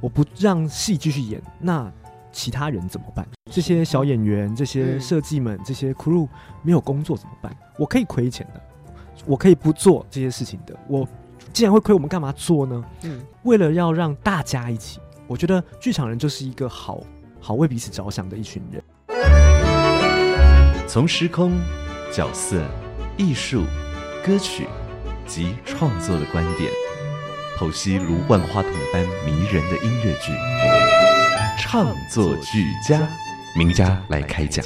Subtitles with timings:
[0.00, 1.90] 我不让戏继续演，那
[2.32, 3.26] 其他人怎么办？
[3.50, 6.28] 这些小演员、这些设计们、这些 crew
[6.62, 7.56] 没有工作怎么办？
[7.78, 8.60] 我可以亏钱的，
[9.24, 10.76] 我可以不做这些事情的。
[10.88, 11.06] 我
[11.52, 12.84] 既然会亏，我们干嘛做呢？
[13.02, 17.02] 嗯，为了要让大家一起，我觉得剧场人就是一个好
[17.40, 18.82] 好为彼此着想的一群人。
[20.88, 21.52] 从时空、
[22.12, 22.62] 角色、
[23.16, 23.62] 艺术、
[24.24, 24.66] 歌曲
[25.26, 26.70] 及创作的观点。
[27.56, 30.32] 剖析如万花筒般迷人的音乐剧，
[31.56, 33.08] 唱作俱佳，
[33.56, 34.64] 名家来开讲。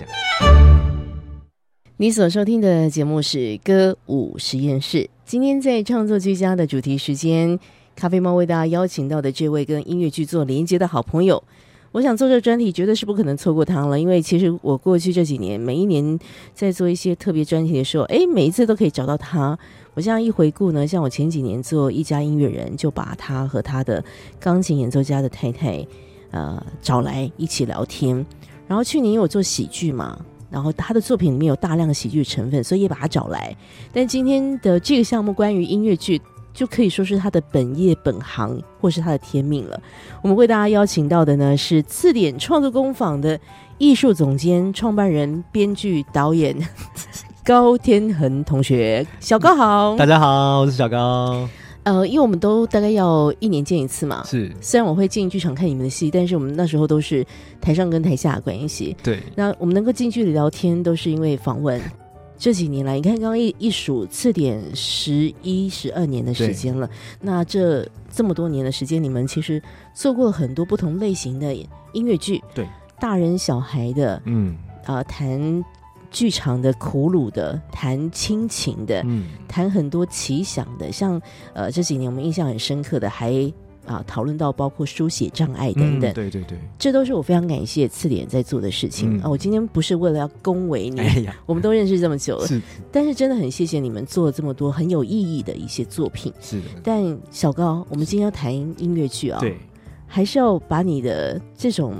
[1.98, 5.10] 你所收听的节目是歌舞实验室。
[5.26, 7.58] 今天在创作俱佳的主题时间，
[7.94, 11.44] 咖啡猫为大家邀请到的这位跟音乐剧做连接的好朋友。
[11.92, 16.18] 我想做这专题绝对是不可能错过他了，因为其实我过去这几年每一年
[16.54, 19.58] 在做一些特别专题的时候，哎，每一次都可以找到他。
[19.98, 24.02] 我这样一回顾呢，像我前几年做一家音乐人，就把他和他的
[24.38, 25.84] 钢琴演奏家的太太
[26.30, 28.24] 呃找来一起聊天。
[28.68, 30.16] 然后去年因为我做喜剧嘛，
[30.52, 33.52] 然后他的作品里面有大量的喜剧成分，所以也把他找来。
[33.92, 36.22] 但今天的这个项目关于音乐剧。
[36.54, 39.80] 就可以说是他的本业本行，或是他的天命了。
[40.22, 43.38] 我们为大家邀请到的呢是字典创作工坊的
[43.76, 46.56] 艺术总监、创办人、编剧、导演
[47.48, 49.06] 高天恒同学。
[49.20, 51.48] 小高好，大家好，我是小高。
[51.82, 54.54] 呃，因为我们都大概要一年见一次嘛，是。
[54.60, 57.24] 虽然我会进剧场看你们的戏，但是我们那时候都是
[57.58, 58.94] 台上跟台下的关系。
[59.02, 59.22] 对。
[59.34, 61.80] 那我们能够近距离聊天，都是因为访问。
[62.36, 66.86] 这几年来，你看刚刚一一数，次点十一十二年的时间了。
[67.18, 69.62] 那这这么多年的时间，你们其实
[69.94, 71.54] 做过了很多不同类型的
[71.94, 72.68] 音乐剧，对，
[73.00, 74.54] 大人小孩的，嗯，
[74.84, 75.64] 啊，谈
[76.10, 81.20] 剧场的苦鲁的，谈亲情的，嗯，谈很多奇想的，像
[81.54, 83.52] 呃这几年我们印象很深刻的还。
[83.86, 89.18] 啊，讨论到包括书写障碍等等，对对对，这都是我非常感谢次点在做的事情。
[89.22, 89.30] 啊。
[89.30, 92.60] 我今天不是为了要恭维你，我们都认识这么久了，是，
[92.92, 96.30] 但是真的很谢谢你们做了这么多很有意义的一些作品。
[96.38, 99.56] 是的，但小高，我们今天要谈音乐剧啊，对，
[100.08, 101.94] 还是要把你的这种。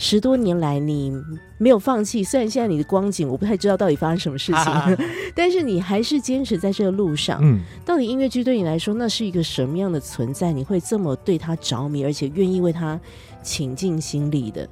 [0.00, 1.12] 十多年来，你
[1.58, 2.22] 没有放弃。
[2.22, 7.40] 虽然现在你的光景，我不太知道到底发生什么事情， 但是你还是坚持在这个路上。
[7.42, 10.52] 嗯，到底音乐剧对你来说，那是一个什么样的存在？
[10.52, 12.96] 你会这么对他着迷，而且愿意为他
[13.42, 14.68] 倾尽心力的？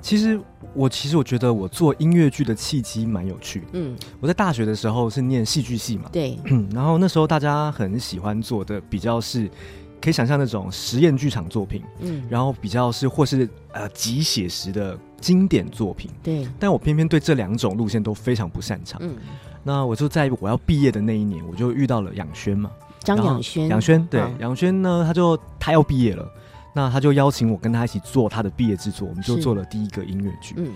[0.00, 0.40] 其实，
[0.72, 3.64] 我其实我觉得我做音乐剧的契机蛮有趣。
[3.72, 6.38] 嗯，我在大学的时候是念戏剧系嘛，对，
[6.72, 9.50] 然后那时候大家很喜欢做的比较是。
[10.00, 16.48] 可以想象那种实验剧场作品，嗯，然后比较是或是呃极写实的经典作品，对。
[16.58, 18.98] 但我偏偏对这两种路线都非常不擅长。
[19.02, 19.14] 嗯，
[19.62, 26.26] 那我就在我要毕业的那一年，我就遇到了杨轩嘛，张杨轩，杨轩对杨轩呢，他就他要毕业了，
[26.74, 30.54] 那他就邀请我跟他一起做他的毕业制作，我们就做了第一个音乐剧。
[30.56, 30.72] 嗯，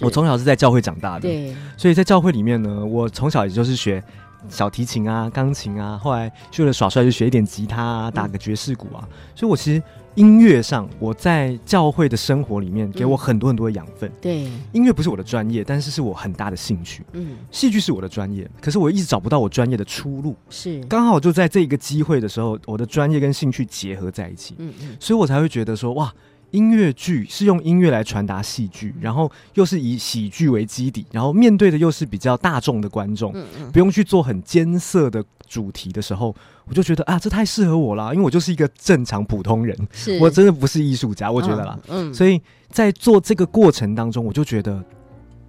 [0.00, 4.02] 我从小是在教会长大的，对，所以在教会里面呢，我从小也就是学。
[4.48, 9.08] 小提琴啊，钢琴啊，后来就了耍帅就学一点吉他啊，打个爵士鼓啊。
[9.34, 9.82] 所以，我其实
[10.14, 14.10] 音乐上，我在教会的生活里面，给我很多很多的养分。
[14.20, 17.04] 对，音乐不是我的专业，但是是我很大的兴趣。
[17.12, 20.36] 嗯，戏剧是我的专业，可是我一直找不到我专业的出路。
[20.48, 24.54] 是，刚好就在这一个机会的时候，我的专业跟兴趣结合在一起。
[24.58, 26.12] 嗯嗯，所以我才会觉得说，哇。
[26.54, 33.34] 音乐剧是用音乐来传达戏剧，然后又是以喜剧为基底，然后面对的又是比较大众的观众，
[33.72, 36.32] 不用去做很艰涩的主题的时候，
[36.66, 39.76] 我就觉得啊，这太适合我了，因为我就是一个正常普通人，
[40.20, 42.40] 我真的不是艺术家，我觉得啦，嗯，所以
[42.70, 44.84] 在做这个过程当中，我就觉得，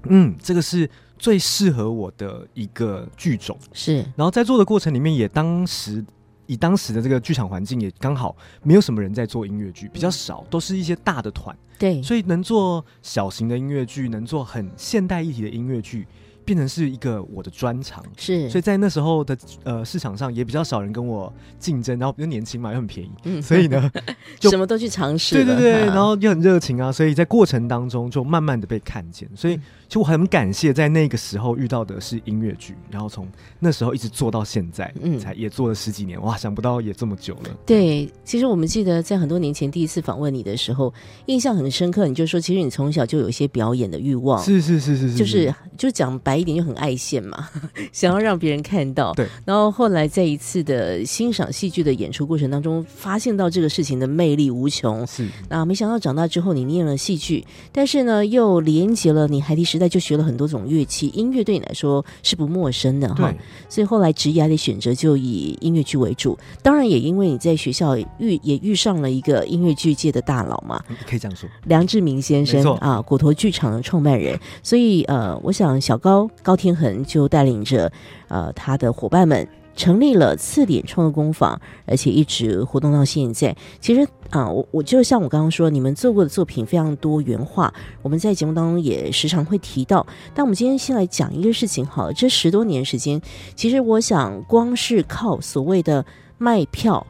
[0.09, 0.89] 嗯，这个是
[1.19, 6.03] 最适合我的一个剧种，是，然后在做的过程里面，也当时。
[6.47, 11.55] 以当时的这个剧场环境，也刚好没有什么人在做音乐剧，比较少，都是一些大的团。
[11.77, 16.07] 对，所以能做小型的音乐剧，能做很现代一体的音乐剧，
[16.45, 23.91] 变成是一个我的专长，是，所以在那时候的呃市场上也比较少人跟我竞争，然后比较年轻嘛又很便宜，嗯，所以呢
[24.39, 29.57] 就什么都去尝试，对对对，然后又很热情啊，所以在过程当中就慢慢的被看见，所以
[29.87, 33.27] 其实我很感谢在那个时候遇到的是音乐剧，然后从
[33.59, 37.49] 那时候一直做到现在，嗯，才也做了十几年，哇，想不到也这么久了。
[37.65, 40.93] 对，其实我们记得在很多年前第一次访问你的时候，
[41.25, 46.34] 印象很深刻，你就说其实你从小就有一些表演的欲望，是是是是，就是就讲白。
[46.35, 47.49] 一点就很爱现嘛，
[47.91, 49.13] 想要让别人看到。
[49.13, 55.05] 对，然后后来在一次的欣赏戏剧的演出过程当中，发现到这个事情的魅力无穷。
[55.07, 63.33] 是，那没想到长大之后你念了戏剧，但是呢又连接了你孩提时代就学了很多种乐器，音乐对你来说是不陌生的哈。
[63.69, 66.37] 所以后来职业的选择就以音乐剧为主。
[66.61, 74.39] 当然也因为你在学校遇也遇上了一个音乐剧界的大佬嘛，可以这样说，梁志明先生啊，骨头剧场的创办人。
[74.63, 76.24] 所以呃，我想小高。
[76.43, 77.91] 高天恒就带领着
[78.27, 83.55] 呃他的伙伴们成立了次点创作工坊，而且一直活动到现在。
[83.81, 90.05] 其实啊，我我就像我刚刚说，你们做过的作品非常多元化，我们在节目当中也时常会提到。
[90.33, 93.21] 但我们今天先来讲一个事情，好，这十多年时间，
[93.55, 96.05] 其实我想光是靠所谓的
[96.37, 97.05] 卖票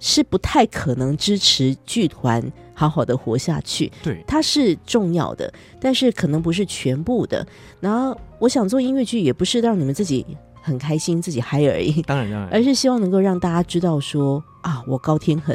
[0.00, 2.42] 是不太可能支持剧团。
[2.80, 7.46] 好好的活下去，对，它是重要的，但是可能不是全部的。
[7.78, 10.24] 然后，我想做音乐剧，也不是让你们自己
[10.62, 12.00] 很开心、自己嗨而已。
[12.00, 15.54] 当然，当然，而是希望能够让大家知道，说啊，我高天恒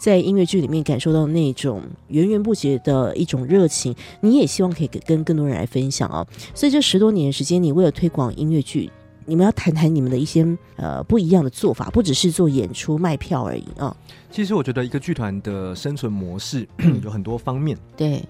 [0.00, 3.94] 在音乐剧里面感受到那种源源不绝的一种热情。
[4.22, 6.26] 你也希望可以跟更多人来分享哦。
[6.54, 8.90] 所以，这十多年的时间，你为了推广音乐剧。
[9.26, 10.46] 你们要谈谈你们的一些
[10.76, 13.96] 呃不一样的做法，不只是做演出卖票而已啊。
[14.30, 16.66] 其实我觉得一个剧团的生存模式
[17.04, 18.22] 有很多方面，对，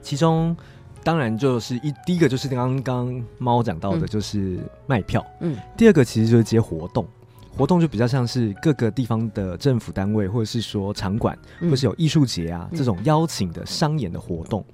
[0.00, 0.56] 其中
[1.04, 7.06] 当然就是一第一个就是刚刚猫讲到的，就是卖票，嗯，第二个其实就是接活动，
[7.56, 14.64] 活动就比较像是各个地方的政府单位或者是说场馆，或是有艺术节啊这种邀请的商演的活动。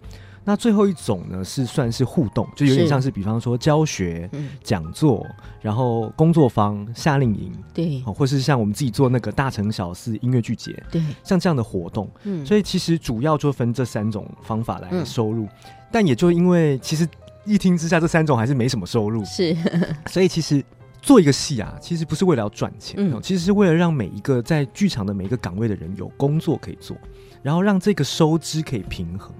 [0.48, 4.31] 那最后一种呢，是算是互动，就有点像是，比方说教学、
[4.62, 5.26] 讲座，
[5.60, 15.48] 然后工作坊、夏令营，对，或是像我们自己做那个大城小事音乐剧节，对，像这样的活动，嗯，所以其实主要就分这三种方法来收入，
[15.90, 17.08] 但也就因为其实
[17.44, 19.56] 一听之下，这三种还是没什么收入，是，
[20.06, 20.64] 所以其实
[21.02, 26.96] 做一个戏啊，其实不是为了要赚钱，嗯，其实是为了让每一个在剧场的每一个岗位的人有工作可以做，
[27.42, 29.34] 然后让这个收支可以平衡。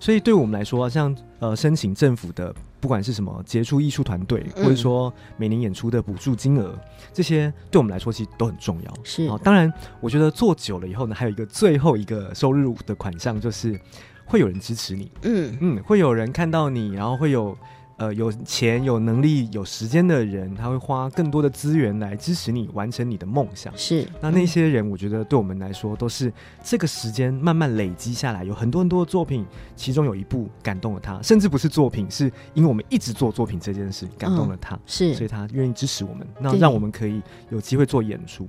[0.00, 6.78] 所以对我们来说，像呃申请政府的，不管是什么杰出艺术团队，或者说每年演出的补助金额，
[7.12, 8.94] 这些对我们来说其实都很重要。
[9.04, 13.78] 是啊，当然，我觉得做久了以后呢，还有一个最后一个收入的款项，就是
[14.24, 15.10] 会有人支持你。
[15.22, 17.56] 嗯嗯，会有人看到你，然后会有。
[17.98, 23.72] 呃，有钱、有能力、有时间的人，他会花更多的资源来支持你完成你的梦想。
[23.76, 38.48] 是，那那些人，我觉得对我们来说，都是这个时间慢慢累积下来，有很多很多的作品，其中有一部感动了他，甚至不是作品，是因为我们一直做作品这件事感动了他，是，所以他愿意支持我们，那让我们可以有机会做演出。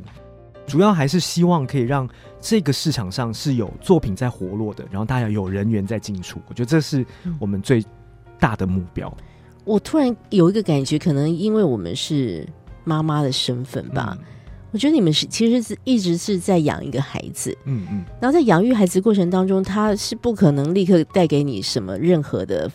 [0.68, 2.08] 主要还是希望可以让
[2.40, 7.04] 这个市场上是有作品在活络的，然后大家有人员在进出，我觉得这是
[7.40, 7.84] 我们最
[8.40, 9.12] 大的目标。
[9.66, 12.48] 我突然有一个感觉，可能因为我们是
[12.84, 14.18] 妈妈的身份吧，
[14.72, 22.72] 我觉得你们是其实是一直是在养一个孩子，嗯嗯，然后在养育孩子过程当中，他是不可能立刻带给你什么任何的，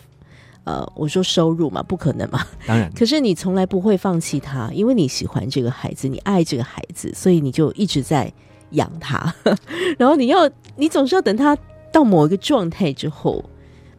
[0.63, 8.31] 呃，我说收入嘛，不可能嘛，当然， 可是你从来不会放弃他，因为你喜欢这个孩子，你爱这个孩子，所以你就一直在
[8.71, 9.33] 养他，
[9.97, 11.57] 然后你要你总是要等他
[11.91, 13.43] 到某一个状态之后。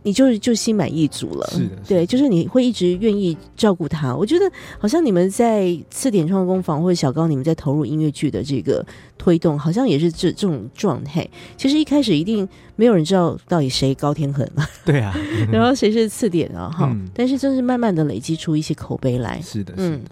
[0.06, 4.14] 你就就心满意足了，是的，对，就是你会一直愿意照顾他。
[4.14, 4.48] 我觉得
[4.78, 8.86] 好像你们在次点创工坊或者小高，你们在投入音乐剧的这个
[9.18, 11.28] 推动，好像也是这这种状态。
[11.56, 14.48] 其实一开始一定没有人知道到底谁高天恒，
[14.86, 15.12] 对啊，
[15.50, 16.96] 然后谁是次点啊，哈。
[17.12, 19.40] 但是就是慢慢的累积出一些口碑来。
[19.42, 20.02] 是的，是的。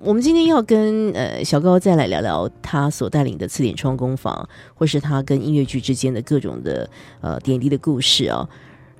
[0.00, 6.90] 我们今天要跟呃小高再来聊聊他所带领的次点创工坊，或是他跟音乐剧之间的各种的
[7.20, 8.48] 呃点滴的故事啊。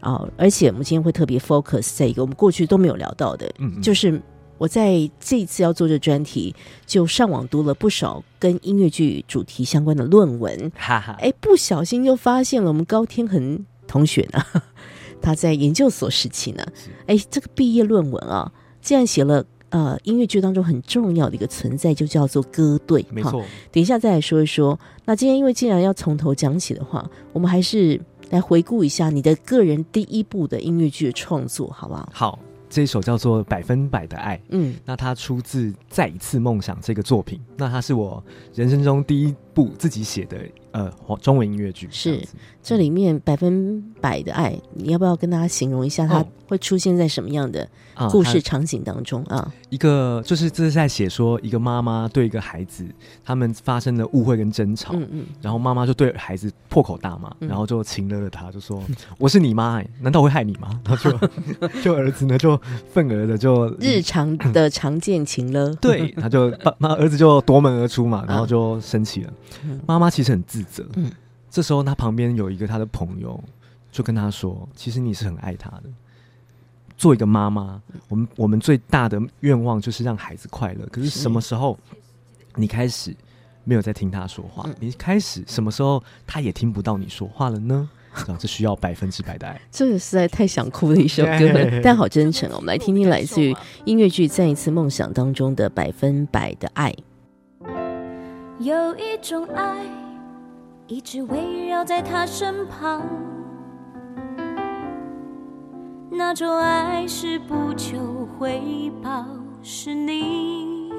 [0.01, 0.27] 啊！
[0.37, 4.21] 而且我们今天会特别 focus 在一个我们过去都没有聊到的，嗯，就是
[4.57, 6.55] 我在这一次要做这专题，
[6.87, 14.43] 就上网读了不少跟音乐剧主题相关的论文，哈哈，哎，不小心就发现了我们高天恒同学呢，
[15.21, 16.65] 他在研究所时期呢，
[17.07, 23.45] 哎，这个毕业论文啊，竟然写了呃音乐剧当中很重要的一个存在，就叫做歌队，没错。
[23.73, 24.79] 等一下再来说一说。
[25.05, 28.01] 那今天因为既然要从头讲起的话，我们还是。
[28.31, 32.09] 来回顾一下你的个人第一部的音乐剧的创作，好不好？
[32.13, 38.23] 好，这一首叫做《百分百的爱》，嗯，那它出自《再一次梦想》这个作品，那它是我
[38.55, 40.39] 人生中第一部自己写的
[40.71, 41.89] 呃中文音乐剧。
[41.91, 42.23] 是
[42.63, 47.67] 这里面百分百的爱，你要不要跟大家形容一下，它会出现在什么样的
[48.11, 49.53] 故事场景当中啊？
[49.71, 52.87] 一个就是这是在写说，一个妈妈对一个孩子，
[53.25, 58.83] 他们发生了误会跟争吵，嗯嗯，然后妈妈就对孩子破口大骂，然后就亲了了他，就说
[59.19, 61.19] ：“我是你妈，难道我会害你吗？” 然后就
[61.83, 62.61] 就儿子呢就。
[62.93, 69.33] 愤而的就日常的常见情了，对，他就 爸妈儿子就夺门而出嘛，然后就生气了。
[69.87, 71.11] 妈妈其实很自责，嗯，
[71.51, 73.43] 这时候他旁边有一个他的朋友
[73.91, 75.85] 就跟他说：“其实你是很爱他的，
[76.97, 80.87] 做一个妈妈，我们我们最大的愿望就是让孩子快乐。
[80.87, 81.79] 可是什么时候
[82.55, 83.15] 你开始
[83.65, 84.69] 没有在听他说话？
[84.81, 87.89] 你开始什么时候他也听不到你说话了呢？”
[88.37, 91.31] 这需要百分之百的爱，这个实在太想哭的一首歌，
[91.85, 92.55] 但好真诚哦。
[92.57, 96.93] 我们来听听来自于音乐剧《再一次梦想》当中的百分百的爱。
[98.61, 99.77] 有一种爱，
[100.89, 103.07] 一直围绕在他身旁，
[106.11, 109.25] 那种爱是不求回报，
[109.63, 110.91] 是你。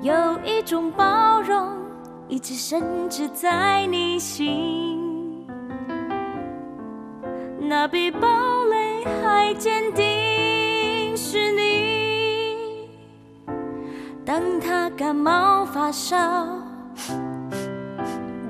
[0.00, 0.14] 有
[0.44, 1.76] 一种包容，
[2.28, 5.44] 一直深植在你心。
[7.58, 8.28] 那比堡
[8.66, 11.93] 垒还坚定是你。
[14.26, 16.16] 当他感冒发烧、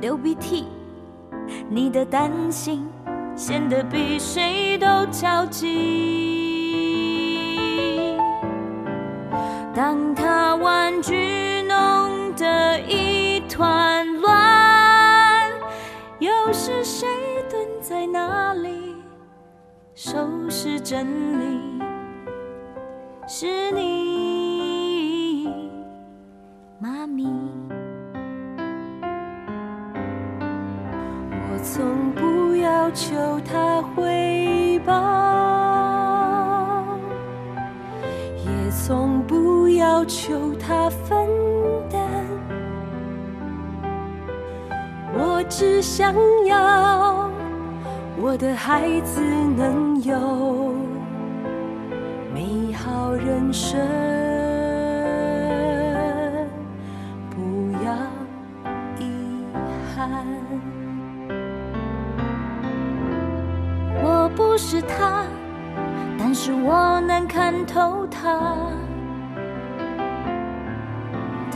[0.01, 0.69] 流鼻涕，
[1.69, 2.87] 你的担心
[3.35, 6.47] 显得比谁都焦急。
[9.75, 15.51] 当他玩具弄得一团乱，
[16.21, 17.09] 又是谁
[17.51, 18.95] 蹲在那里？
[19.97, 21.05] 收拾整
[21.41, 21.61] 理，
[23.27, 24.14] 是你，
[27.17, 27.27] 你。
[31.31, 34.93] 我从不要求他回报，
[38.45, 41.29] 也从不要求他分
[41.91, 42.03] 担，
[45.15, 46.15] 我只想
[46.47, 47.31] 要。
[48.17, 49.21] 我的孩子
[49.57, 50.75] 能有
[52.33, 53.79] 美好人生，
[64.03, 65.25] 我不是他，
[66.19, 68.57] 但是我能看透他，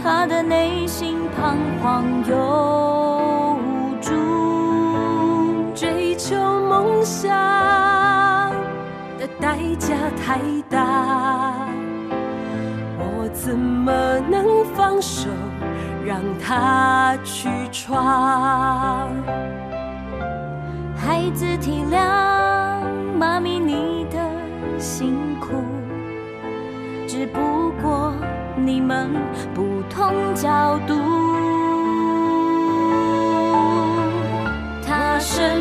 [0.03, 2.37] 他的内心彷徨又
[3.57, 4.13] 无助，
[5.75, 6.37] 追求。
[6.69, 7.31] 梦想
[9.19, 10.39] 的代价太
[10.69, 11.55] 大，
[12.99, 13.91] 我怎么
[14.29, 15.31] 能放手
[16.09, 19.11] 让他去闯？
[20.97, 21.99] 孩子体谅
[23.19, 24.19] 妈咪你的
[24.79, 25.63] 辛苦，
[27.07, 28.15] 只不过
[28.57, 29.11] 你们
[29.55, 30.95] 不同角度。
[34.87, 35.61] 他生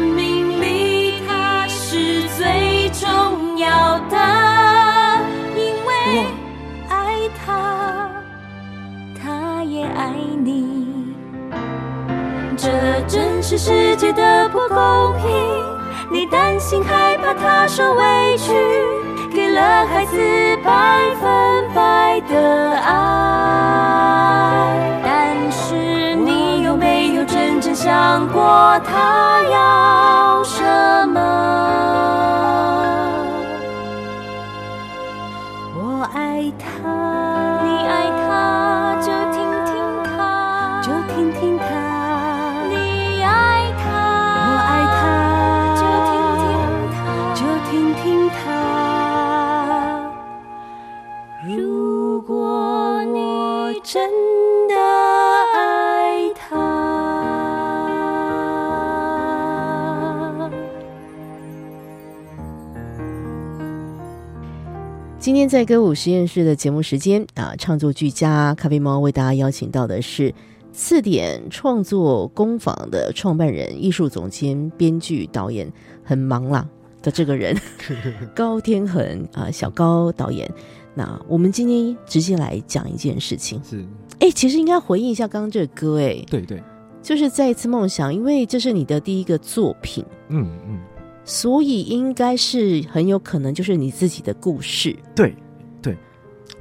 [13.68, 15.28] 世界的不公平，
[16.10, 18.54] 你担心害怕他受委屈，
[19.30, 20.16] 给了孩子
[20.64, 22.94] 百分百的爱，
[25.04, 30.64] 但是你有没有真正想过他要什
[31.10, 32.27] 么？
[65.28, 70.34] 今天在歌舞实验室的节目时间啊，唱作俱佳咖啡猫为大家邀请到的是
[70.72, 75.70] 次点创作工坊的创办人、艺术总监、编剧、导演，
[76.02, 76.66] 很忙啦
[77.02, 77.54] 的这个人。
[78.34, 80.50] 高天恒啊，小高导演。
[80.96, 83.86] 那我们今天直接来讲一件事情，是。
[84.20, 86.64] 哎，其实应该回应一下刚刚这个歌，哎，对对，
[87.02, 90.80] 就是再一次梦想，因为这是你的第一个作品，嗯嗯。
[91.28, 94.96] 所以应该是很有可能就是你自己的故事。
[95.14, 95.36] 对，
[95.82, 95.96] 对，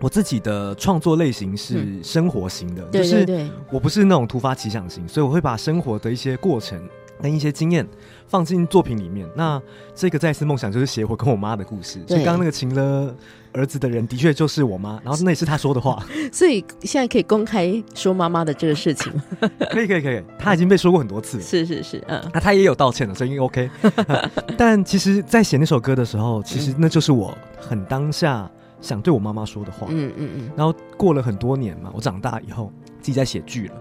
[0.01, 6.83] 我自己的创作类型是生活型的，就是我不是那种突发奇想型，所以我会把生活的一些过程
[7.23, 7.87] 跟一些经验。
[8.29, 9.63] 放进作品里面，那
[9.95, 12.03] 这个再次梦想就是写我跟我妈的故事。
[12.09, 13.15] 所以刚刚那个情了
[13.53, 16.05] 儿子的人，的确就是我妈，然后那也是他说的话。
[16.33, 19.13] 所以现在可以公开说妈妈的这个事情，
[19.71, 21.43] 可以可以可以，他已经被说过很多次了。
[21.45, 23.71] 是是是，嗯，那他也有道歉了，所以 OK。
[24.59, 29.87] 但其实，在写那首歌的时候，其实那就是我很当下想对我妈妈说的话。
[29.89, 30.51] 嗯嗯嗯。
[30.57, 32.73] 然后过了很多年嘛，我长大以后
[33.07, 33.75] 自己在写剧了。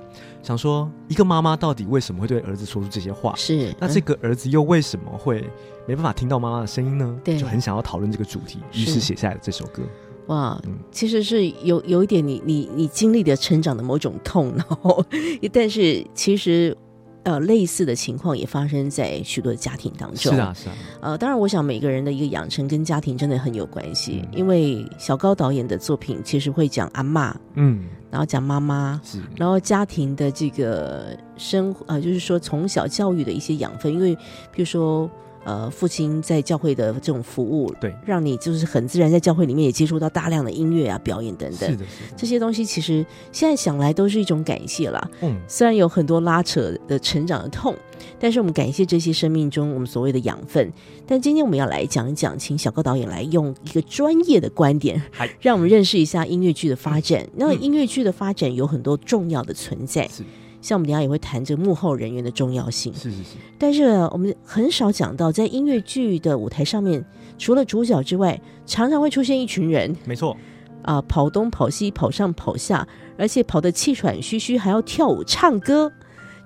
[0.44, 3.34] 想说，一个妈妈到底为什么会对儿子说出这些话？
[3.36, 5.44] 是那这个儿子又为什么会
[5.88, 7.20] 没办法听到妈妈的声音呢？
[7.24, 9.82] 对，就很想要讨论这个主题，于是写下了这首歌。
[10.28, 15.04] 哇，其实是有有一点你你你经历的成长的某种痛，然后
[15.52, 16.78] 但是其实。
[17.26, 20.32] 呃，类似的情况也发生在许多的家庭当中。
[20.32, 20.76] 是啊，是啊。
[21.02, 24.24] 呃，当然，我想每个人的一个养成跟家庭真的很有关系。
[24.32, 33.92] 因为小高导演的作品其实会讲阿妈，嗯，然后讲妈妈，是，然后家庭的这个生，呃，就是说从小教育的一些养分。
[33.94, 34.16] 因为，
[34.54, 35.12] 比如说。
[35.46, 41.70] 呃，父亲在教会的这种服务，对，让你就是很自然在教会里面也接触到大量的音乐啊、表演等等。
[41.70, 41.86] 是的，
[42.18, 45.10] 这些东西其实现在想来都是一种感谢啦。
[45.22, 47.76] 嗯，虽然有很多拉扯的成长的痛，
[48.20, 50.72] 但是我们感谢这些生命中我们所谓的养分。
[51.06, 55.00] 但今天我们要来讲一讲，请小高导演来用一个专业的观点，
[55.40, 57.24] 让我们认识一下音乐剧的发展。
[57.36, 60.08] 那音乐剧的发展有很多重要的存在。
[60.08, 60.24] 是。
[60.66, 63.36] 像我们等下也会谈这幕后人员的重要性，是是是。
[63.60, 67.06] 但是我们很少讲到，在音乐剧的舞台上面，
[67.38, 69.96] 除了主角之外，常常会出现一群人。
[70.06, 70.36] 没错，
[70.82, 75.94] 啊，跑东跑西，跑上跑下，而且跑得气喘吁吁，还要跳舞唱歌。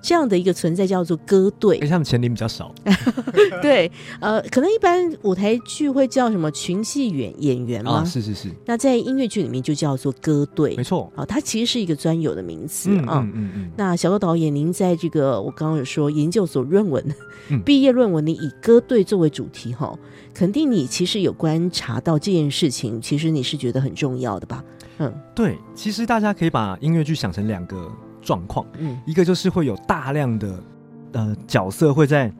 [0.02, 2.74] 这样的一个存在叫做歌队，而且他们钱领比较少。
[3.60, 3.90] 对，
[4.20, 8.04] 呃，可能一般舞台剧会叫什么群戏演演员吗？
[8.04, 8.48] 是是是。
[8.64, 11.12] 那在音乐剧里面就叫做歌队，没错。
[11.14, 13.20] 啊，它其实是一个专有的名词啊。
[13.20, 13.70] 嗯嗯嗯。
[13.76, 17.04] 那小高导演，您在这个我刚刚有说研究所论文
[17.64, 19.94] 毕业论文，你以歌队作为主题哈，
[20.32, 24.64] 肯定你其实有观察到这件事情，其实你是觉得很重要的吧？
[24.98, 25.58] 嗯，对。
[25.74, 27.90] 其实大家可以把音乐剧想成两个。
[28.20, 30.62] 状况，嗯，一个就是会有大量的
[31.12, 32.32] 呃角色会在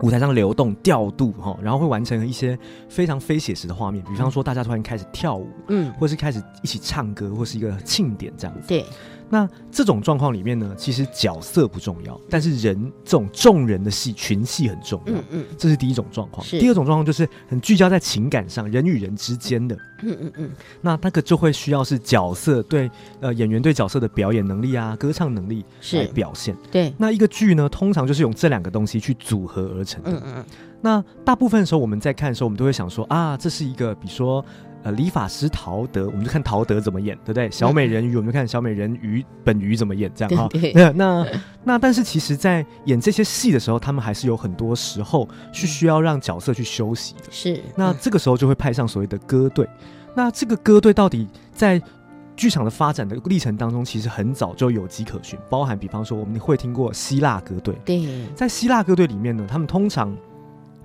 [0.00, 8.84] 舞台上流动调度哈，然后会完成一些非常非写实的画面，比方说大家突然开始跳舞，嗯，或是开始一起唱歌，或是一个庆典这样子，对。
[9.32, 15.14] 那这种状况里面呢，其实角色不重要，但是人这种众人的戏群戏很重要。
[15.14, 16.46] 嗯嗯，这是第一种状况。
[16.46, 19.74] 第二种状况就是很聚焦在情感上，人与人之间的。
[20.02, 20.50] 嗯嗯嗯。
[20.82, 22.90] 那那个就会需要是角色对
[23.20, 25.64] 呃演员对角色的表演能力啊，歌唱能力
[25.94, 26.54] 来表现。
[26.70, 26.92] 对。
[26.98, 30.10] 那一个剧呢，通常就是用这两个东西去组合而成的。
[30.10, 30.44] 嗯嗯。
[30.82, 34.44] 那大部分的时候我们在看的时候，我们都会想说啊，这是一个比如说。
[34.84, 37.48] 呃，理发师陶德，我们就看陶德怎么演，对不对？
[37.50, 40.48] 小美人鱼，我们就看小美人鱼本鱼怎么演，这样哈。
[40.74, 41.26] 那那
[41.62, 47.24] 那，但是其实，在演这些戏的时候，他们还是有很多时候是需要让角色去休息的。
[47.30, 47.60] 是。
[47.76, 49.68] 那这个时候就会派上所谓的歌队。
[50.16, 51.80] 那这个歌队到底在
[52.34, 57.76] 剧场的发展的历程当中，其实很早就有迹可循，包含比方说我们会听过希腊歌队。
[57.84, 58.04] 对。
[58.34, 60.12] 在希腊歌队里面呢，他们通常。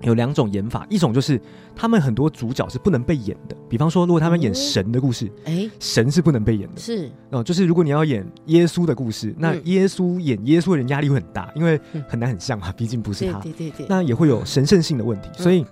[0.02, 1.40] 有两种演法，一种就是
[1.74, 7.10] 他们很多主角是不能被演的，比方说，如果他们演神的故事，哎，神是不能被演的，是。
[7.30, 15.64] 哦，就是如果你要演耶稣的故事，那耶稣演耶稣的人压力会很大，因为很难很像啊，毕竟不是他，对对对，那也会有神圣性的问题，所以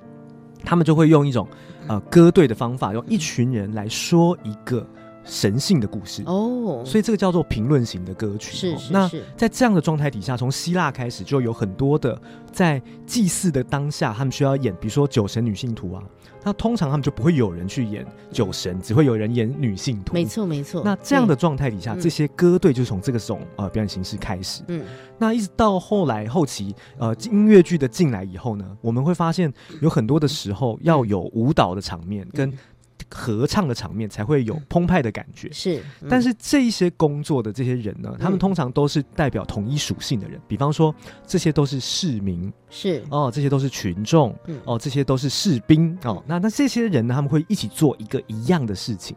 [0.65, 1.47] 他们就会用一种
[1.87, 4.87] 呃歌队的方法，用一群人来说一个。
[5.27, 8.57] 神性的故事哦，所以这个叫做评论型的歌曲。
[8.57, 12.19] 是是那在这样的状态底下，从希腊开始就有很多的
[12.53, 16.03] 在祭祀的当下，他们需要演，比如说酒神女性图啊。
[16.45, 20.15] 那通常他们就不会有人去演酒神，只会有人演女性图。
[20.15, 20.81] 没错没错。
[20.85, 24.63] 那这样的状态底下，这些歌队就从这个种呃表演形式开始。
[24.69, 24.85] 嗯。
[25.19, 32.57] 那一直到后来后期呃音乐剧的进来以后呢，我们会发现有很多的时候要有舞蹈的场面跟。
[33.09, 35.83] 合唱的场面才会有澎湃的感觉，是。
[36.09, 40.95] 但是这一些工作的这些人呢，他们通常都是代表统一属性的人，比方说
[41.27, 46.23] 这些都是市民，是哦，这些都是群众，嗯哦，这些都是士兵哦。
[46.27, 49.17] 那那这些人呢，他们会一起做一个一样的事情，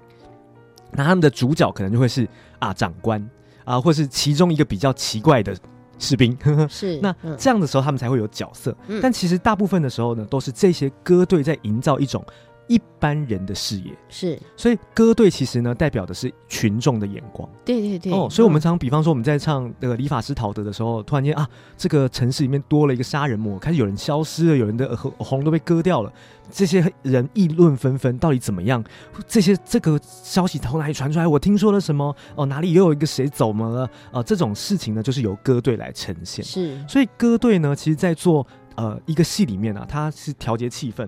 [0.92, 2.28] 那他们的主角可能就会是
[2.60, 3.28] 啊长官
[3.66, 5.56] 啊，或是其中一个比较奇怪的
[5.98, 6.38] 士兵，
[6.70, 7.00] 是。
[7.02, 8.76] 那这样的时候，他们才会有角色。
[9.02, 12.24] 但其实大部分的时候呢，都是这些歌队在营造一种。
[12.70, 17.50] 一般人的视野，是，所以歌队其实呢，代表的是群众的眼光。
[17.66, 18.14] 对对对。
[18.14, 26.14] 哦，所以我们常比方说我们在唱那个理发师陶德的时候，突然间啊，这个城市里面多了一个杀人魔，开始有人消失了，有人的耳喉都被割掉了，
[26.52, 28.84] 这些人议论纷纷，到底怎么样？
[29.28, 31.26] 这些这个消息从哪里传出来？
[31.26, 32.16] 我听说了什么？
[32.36, 33.90] 哦，哪里又有一个谁走了？
[34.12, 36.46] 啊，这种事情呢，就是由歌队来呈现。
[36.46, 38.46] 是，所以歌队呢，其实在做。
[38.76, 41.06] 呃，一个戏里面呢，它是调节气氛、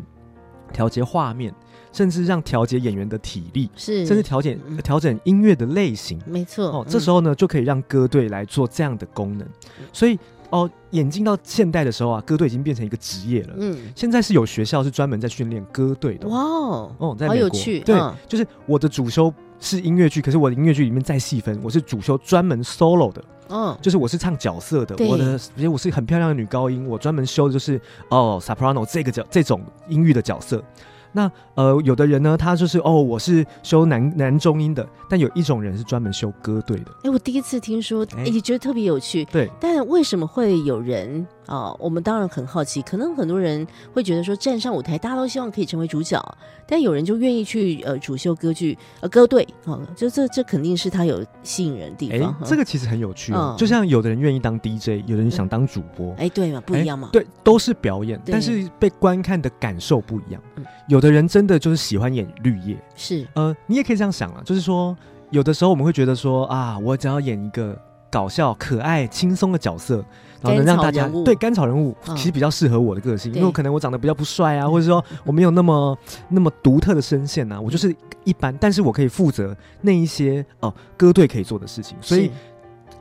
[0.72, 1.54] 调节画面，
[1.92, 6.66] 甚至让调节演员的体力，是甚至调节调整音乐的类型，没错。
[6.66, 9.48] 哦，这时候呢，就可以让歌队来做这样的功能。
[9.92, 10.18] 所以
[10.50, 13.54] 哦，演进到现代的时候啊，歌队已经变成一个职业了。
[13.58, 16.28] 嗯，现在是有学校是专门在训练歌队的。
[16.28, 23.24] 哇哦，哦，在美国，对，就是我的主修是音乐剧，可是我的音乐剧里面再细分，我是主修专门 solo 的。
[23.47, 30.63] 嗯，就是我是唱角色的，我的，而且我是很漂亮的女高音，我专门修的就是哦，soprano 这个角这种音域的角色。
[31.12, 36.91] 那呃，有的人呢，他就是哦，我是修男男中音的，但有一种人是专门修歌队的。
[37.04, 39.26] 哎，我第一次听说，也觉得特别有趣。
[39.26, 41.76] 对，但为什么会有人啊？
[41.80, 46.24] 我们当然很好奇，可能很多人会觉得说，站上舞台，大家都希望可以成为主角，
[46.65, 52.36] 但有人就愿意去呃主修歌剧呃歌队啊，就这这肯定是他有吸引人的地方。
[52.45, 60.41] 这个其实很有趣，就像有的人愿意当 DJ，有的人想当主播，哎，对嘛，不一样嘛，对，都是表演，但是被观看的感受不一样。
[60.56, 63.28] 嗯有的人真的就是喜欢演绿叶，是。
[63.34, 64.96] 呃，你也可以这样想啊，就是说，
[65.32, 67.78] 有的时候我们会觉得说啊，我只要演一个
[68.10, 70.06] 搞笑、可爱、轻松的角色，
[70.42, 75.98] 然后能让大家对甘草人物，其实比较适合我的个性，因为可能我长得比较不帅啊，或者说我没有那么
[76.30, 82.32] 那么独特的声线呐，我就是一般，但是我可以负责那一些哦歌队可以做的事情，所以。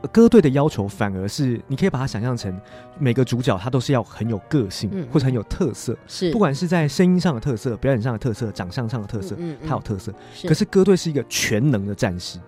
[0.07, 2.55] 歌队的要求反而是，你可以把它想象成
[2.97, 10.11] 每个主角他都是要很有个性，或者很有特色，是不管是在声音上的特色、表演上的特色、长相上的特色，嗯他有特色。
[10.47, 12.39] 可是歌队是一个全能的战士，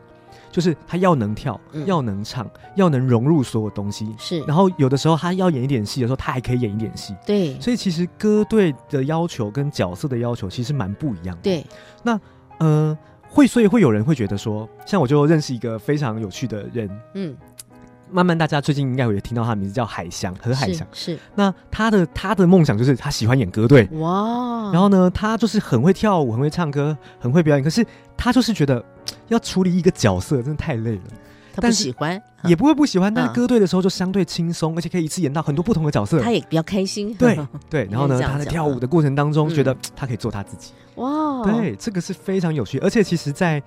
[0.51, 4.13] 就是他要能跳，要能唱，要能融入所有东西。
[4.17, 7.15] 是，然后有的时候他要演一点戏的时候，他还可以演一点戏。
[7.25, 11.41] 对，所以其实歌队的要求跟角色的要求其实蛮不一样的。
[11.43, 11.65] 对，
[12.01, 12.19] 那
[12.57, 12.97] 呃。
[13.33, 17.35] 会，所以会有人会觉得说，像我就认识一个非常有趣的人，嗯，
[18.11, 21.17] 慢慢大家最近应该会听到他的名字叫海翔，何海翔是。
[21.33, 27.83] 那他的他的梦想就是他喜欢演歌队，哇，然后呢，他就是很会跳舞，很会唱歌，很会表演，可是
[28.15, 28.85] 他就是觉得
[29.29, 31.01] 要处理一个角色真的太累了。
[31.53, 33.13] 他不喜欢，也不会不喜欢。
[33.13, 36.19] 但是歌队的时候就相对轻松，而且可以一次演到很多不同的角色。
[36.19, 37.13] 他也比较开心。
[37.13, 37.37] 对
[37.69, 40.71] 对，然后呢，他在跳舞的过程当中，觉得他可以做他自己。
[40.95, 42.79] 哇，对，这个是非常有趣。
[42.79, 43.61] 而且其实，在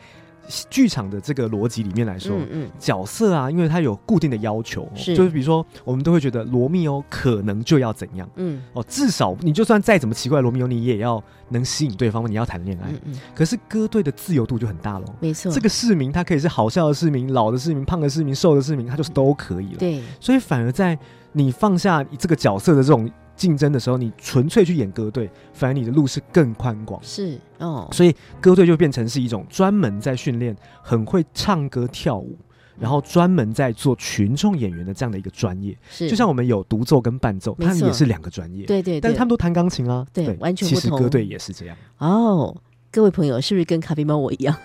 [0.71, 2.37] 剧场的这个逻辑里面来说，
[2.79, 12.93] 角色啊，因为它有固定的要求，就是比如说，我们都会觉得罗密欧可能就要怎样，嗯，哦，至少你就算再怎么奇怪，罗密欧你也要能吸引对方，你要谈恋爱。
[13.35, 19.79] 可是歌队的自由度就很大喽，没错，这个市民他可以是好笑的市民、老的市民、胖的市民、瘦的市民，他就是都可以了。
[19.79, 20.99] 对，所以反而在
[21.33, 23.11] 你放下这个角色的这种。
[23.37, 27.01] 竞争的时候，你纯粹去演歌队，反而你的路是更宽广。
[27.03, 32.37] 是哦，所以歌队就变成是一种专门在训练很会唱歌跳舞，
[32.79, 35.77] 然后专门在做群众演员的这样的一个专业。
[35.91, 38.65] 是，就像我们有独奏跟伴奏，他们也是两个专业。
[38.67, 40.07] 对对，但是他们都弹钢琴啊。
[40.13, 40.81] 对，完全不同。
[40.81, 41.77] 其实歌队也是这样。
[41.99, 42.57] 哦，
[42.91, 44.57] 各位朋友，是不是跟咖啡猫我一样，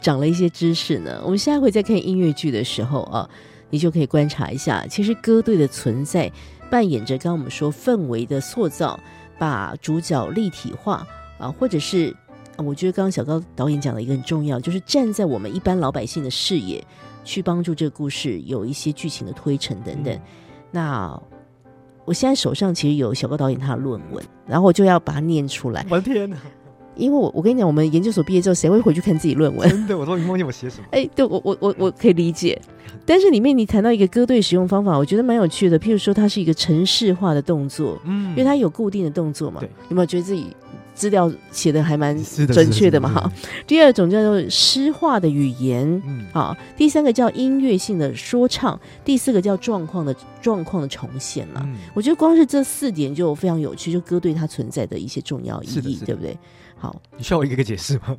[0.00, 1.20] 长了一些知识呢？
[1.24, 3.28] 我们下回在看音乐剧的时候啊，
[3.70, 6.30] 你就可以观察一下，其实歌队的存在。
[6.70, 8.98] 扮演着刚刚我们说氛围的塑造，
[9.38, 11.06] 把主角立体化
[11.38, 12.14] 啊，或者是
[12.56, 16.84] 我觉得刚刚小高导演讲的一个很重要，就是站在我们一般老百姓的视野，
[17.24, 20.20] 去帮助这个故事有一些剧情的推陈等等。
[20.70, 21.20] 那
[22.04, 25.86] 我现在手上其实有小高导演他的论文，然后我就要把它念出来。
[25.90, 26.36] 我的天哪！
[26.98, 29.68] 因为我我跟你讲，我们研究所毕业之后，谁会回去看自己论文？
[29.70, 30.84] 真的，我都已经忘记我写什么。
[30.90, 32.60] 哎， 对我我我我可以理解，
[33.06, 35.78] 但是里面你谈到一个歌队使用方法，我觉得蛮有趣的。
[35.78, 39.62] 譬如说，它是一个程式化的动作，嗯，因为它有固定的动作嘛。
[39.88, 40.48] 有没有觉得自己
[40.94, 43.08] 资料写的还蛮准确的嘛？
[43.08, 43.32] 哈。
[43.66, 46.56] 第二种叫做诗化的语言，嗯，好。
[46.76, 51.68] 第三个叫音乐性的说唱，第四个叫状况的状况的重现了。
[51.94, 56.36] 我觉得光是这四点就非常有趣，就歌队它存在的一些重要意义，对不对？
[56.78, 58.16] 好，你需要我一个个解释吗？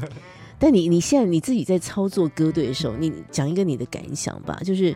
[0.58, 4.60] 但你你现在你自己在操作歌队的时候，你讲一个你的感想吧。
[4.64, 4.94] 就是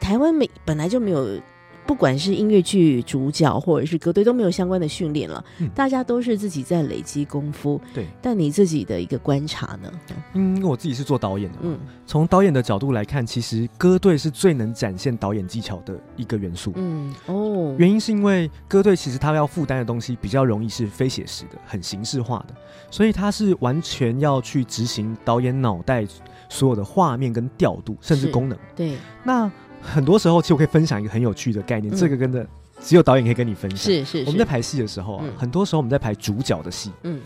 [0.00, 1.40] 台湾没本来就没有
[1.86, 5.44] 不管是音乐剧主角或者是歌队都没有相关的训练了，
[5.74, 7.80] 大家都是自己在累积功夫。
[7.92, 9.92] 对，但你自己的一个观察呢？
[10.32, 16.72] 嗯，我自己是做导演的，嗯，从导演的角度来看，其实歌队是最能展现导演技巧的一个元素。
[16.76, 22.54] 嗯，哦，原因是因为歌队其实他要负担的东西比较容易是非写实的、很形式化的，
[22.90, 26.06] 所以他是完全要去执行导演脑袋
[26.48, 28.58] 所有的画面跟调度，甚至功能。
[28.74, 29.50] 对，那。
[29.84, 32.46] 很多时候，其实我可以分享一个很有趣的概念，这个真的
[32.80, 33.78] 只有导演可以跟你分享。
[33.78, 37.20] 是是，我们在排戏的时候啊，很多时候我们在排主角的戏，嗯，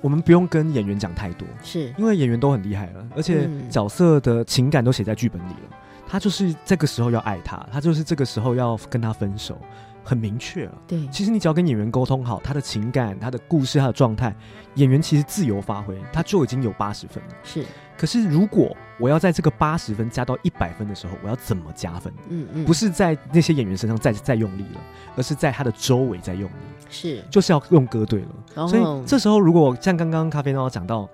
[0.00, 5.76] 我们不用跟演员讲太多，是因为演员都很厉害了，而且角色的情感都写在剧本里了。
[6.06, 9.60] 他就是这个时候要爱他，他就是这个时候要跟他分手，
[10.02, 10.72] 很明确了。
[10.86, 14.34] 对，其实你只要跟演员沟通好他的情感、他的故事、他的状态，
[14.76, 17.30] 演员其实自由发挥，他就已经有八十分了。
[17.44, 17.62] 是。
[17.98, 22.12] 可是，如果我要在这个八十分加到一百分的时候，我要怎么加分？
[22.28, 24.80] 嗯嗯，不是在那些演员身上再再用力了，
[25.16, 26.54] 而是在他的周围在用力，
[26.88, 28.68] 是就是要用歌队了。
[28.68, 31.08] 所以这时候，如果像刚刚咖啡猫讲到，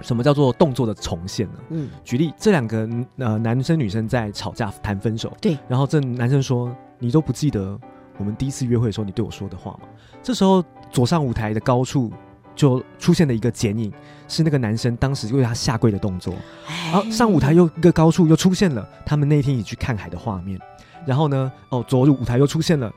[0.00, 1.58] 什么叫做动作的重现呢？
[1.70, 7.78] 嗯，举例，这两个呃男生女生在吵架谈分手，对，然后这男生说：“你都不记得
[8.16, 9.80] 我们第一次约会的时候你对我说的话吗？”
[10.20, 12.12] 这时候走上舞台的高处。
[12.58, 13.92] 就出现了一个剪影，
[14.26, 16.34] 是那个男生当时为他下跪的动作。
[16.66, 20.58] 然后上舞台又一个高处又出现了他们那天一起去看海的画面。
[21.06, 22.92] 然后呢，哦，左舞台又出现了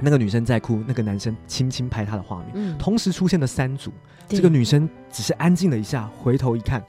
[0.00, 2.78] 那个女生在哭，那个男生轻轻拍她的画面。
[2.78, 3.92] 同时出现了三组，
[4.26, 6.82] 这个女生只是安静了一下，回头一看，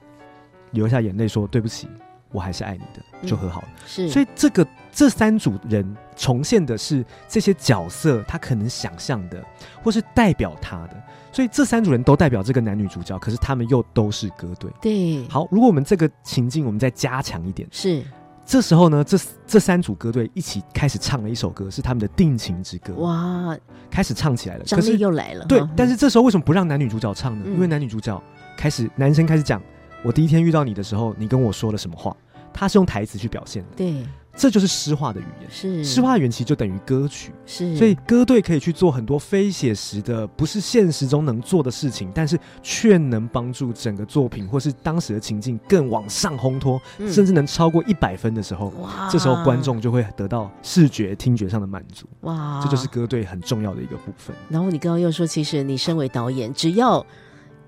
[0.71, 1.89] 流下眼泪说：“对不起。”
[2.31, 3.67] 我还是爱你的，就和好了。
[3.85, 9.43] 是，所以这个这三组人重现的是这些角色他可能想象的，
[9.83, 11.03] 或是代表他的。
[11.31, 14.71] 所以这三组人都代表这个男女主角，可是他们又都是歌队。
[14.81, 18.01] 对，好，如果我们这个情境我们再加强一点，是
[18.43, 22.93] 这时候呢，这这三组歌队一起开始唱了一首歌，是他们的定情之歌。
[22.95, 23.55] 哇，
[23.91, 25.45] 开始唱起来了，张力又来了。
[25.45, 27.45] 对，但是这时候为什么不让男女主角唱呢？
[27.45, 28.19] 因为男女主角
[28.57, 29.61] 开始，男生开始讲。
[30.07, 32.15] 我第一天遇到你的时候，你跟我说了什么话？
[32.53, 35.51] 他是用台词去表现的，对，这就是诗化的语言。
[35.51, 37.75] 是诗化语言其实就等于歌曲，是。
[37.75, 49.09] 所以歌队可以去做很多非写实的，不是现实中能做的事情，但是却能帮助整个作品或是当时的情境更往上烘托，甚至能超过一百分的时候，哇！
[49.11, 52.07] 这时候观众就会得到视觉、听觉上的满足。
[52.21, 52.61] 哇！
[52.63, 54.33] 这就是歌队很重要的一个部分。
[54.47, 57.05] 然后你刚刚又说，其实你身为导演，只要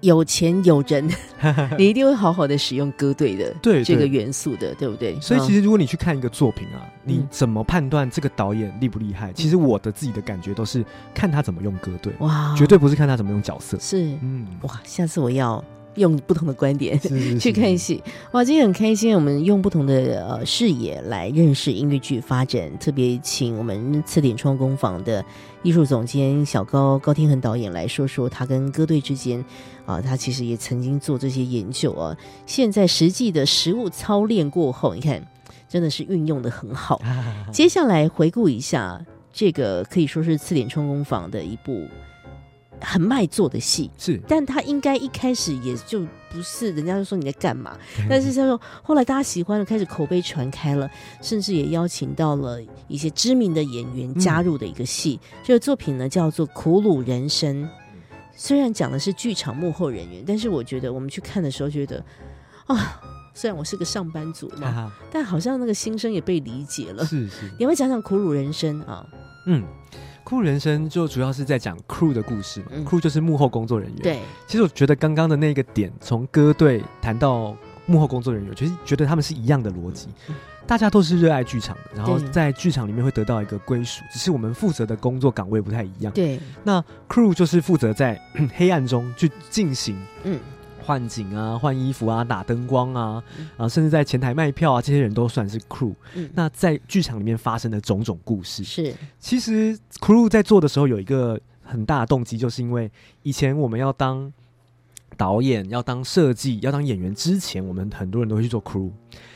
[0.02, 1.10] 有钱有人，
[1.78, 5.20] 你一定会好好的使用歌队的对这个元素的，对不对？
[5.20, 9.32] 所以其实如果你去看一个作品啊，你怎么判断这个导演厉不厉害？
[9.34, 13.78] 其实我的自己的感觉都是看他怎么用歌队，哇，绝对不是看他怎么用角色。
[13.80, 15.64] 是，嗯，哇，下次我要。
[15.96, 16.98] 用不同的观点
[17.42, 18.42] 去看戏，哇！
[18.42, 22.72] 今天很开心，我们用不同的呃视野来认识音乐剧发展。
[22.78, 25.26] 特别请我们次点创工坊的
[25.62, 29.44] 艺术总监小高高天恒导演来说说他跟歌队之间
[29.86, 32.16] 啊，他其实也曾经做这些研究啊。
[32.46, 35.22] 现在实际的实物操练过后，你看
[35.68, 37.02] 真的是运用的很好。
[37.52, 41.88] 接下来回顾一下这个可以说是次点冲工坊的一部。
[42.82, 46.00] 很卖座的戏是，但他应该一开始也就
[46.32, 47.78] 不是，人家就说你在干嘛？
[48.10, 50.90] 但是他说后来大家喜欢了，开始口碑传开了，
[51.22, 55.20] 甚至也邀请到了一些知名的演员加入的一个戏。
[55.44, 57.64] 这个作品呢叫做《苦鲁人生》，
[58.36, 62.04] 虽然讲的是剧场幕后人员，但是我觉得我们去看的时候觉得
[62.68, 63.02] 啊，
[63.34, 67.06] 虽然我是个上班族嘛，但好像那个心声也被理解了。
[67.06, 69.06] 是是，你会讲讲《苦鲁人生》啊？
[69.48, 69.64] 嗯。
[70.30, 74.02] Crew 人生就主要是在讲 crew 的故事嘛，crew 就是幕后工作人员。
[74.04, 77.56] 对，其实我觉得刚刚的那个点，从歌队谈到
[77.88, 80.08] 幕后工作人员，其实觉得他们是一样的逻辑。
[80.68, 86.14] 大家都是热爱剧场的，然后在剧场里面会得到一个归属，只是我们负责的工作岗位不太一样。
[86.14, 88.22] 对，那 crew 就是负责在
[88.54, 90.40] 黑暗中去进行，嗯。
[90.82, 93.24] 换景啊，换衣服啊，打灯光啊，
[93.58, 95.94] 啊，甚至在前台卖票啊，这些人都算是 crew。
[96.34, 102.90] 那在剧场里面发生的种种故事，是其实 crew 在做的时候有一个很大的动机，就是因为
[103.24, 104.32] 以前我们要当
[105.18, 108.90] 导演、要当设计、要当演员之前，我们很多人都会去做 crew。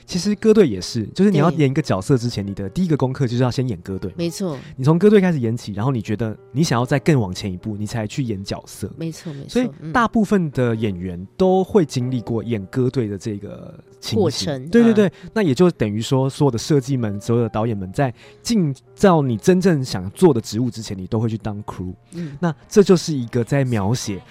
[0.06, 4.12] 其实歌队也是，就是你要演一个角色之前，你的第一个功课就是要先演歌队。
[4.18, 8.90] 没错，你从歌队开始演起，然后你觉得你想要再更往前一步，你才去演角色。
[8.98, 9.50] 没错，没错。
[9.50, 13.80] 所以大部分的演员都会经历过演歌队的这个
[14.14, 14.68] 过程。
[14.70, 21.94] 对对对，那也就等于说，所有的设计们、所有的导演们，在进到你真正想做的职务之前，你都会去当 crew。
[22.12, 24.22] 嗯，那这就是一个在描写。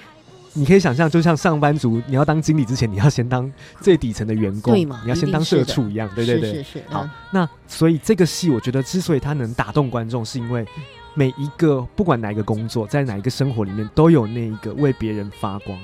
[0.54, 5.00] 你可以想象，就像上班族，你要当经理之前，你要先当最底层的员工，对嘛？
[5.04, 6.82] 你要先当社畜一样，对对对，是是。
[6.88, 10.66] 好，那所以这个戏，我觉得之所以它能打动观众，是因为
[11.14, 15.78] 每一个不管哪一个工作，在哪一个生活里面，都有那一个为别人发光。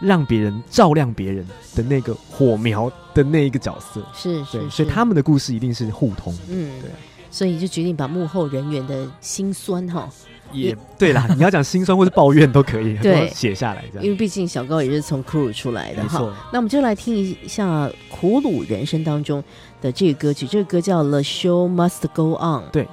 [0.00, 6.36] 让别人照亮别人的那个火苗的那一个角色，是是，所以他们的故事一定是互通。
[6.50, 6.90] 嗯，对，
[7.30, 10.10] 所以就决定把幕后人员的心酸哈，
[10.52, 14.04] 也对啦， 你要讲心酸或是抱怨都可以，对，写下来这样。
[14.04, 16.32] 因为毕竟小高也是从苦鲁出来的哈。
[16.52, 19.42] 那我们就来听一下《苦鲁人生》当中
[19.80, 22.62] 的这个歌曲，这个歌叫《The Show Must Go On》。
[22.70, 22.86] 对。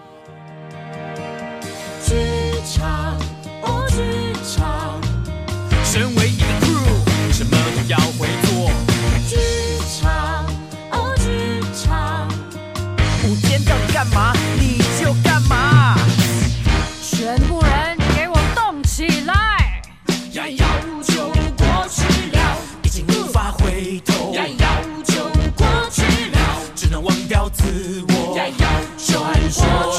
[29.51, 29.90] 就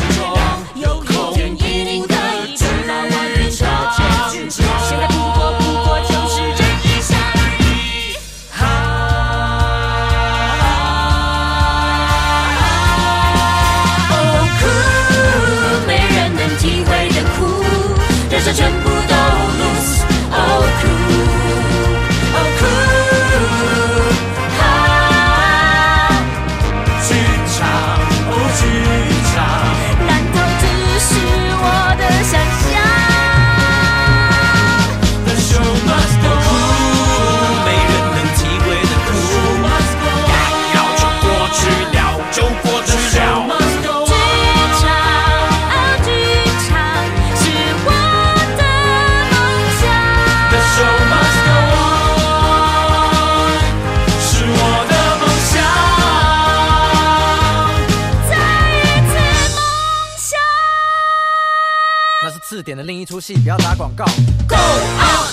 [63.22, 64.04] 戏，不要打广告。
[64.48, 65.30] Go on！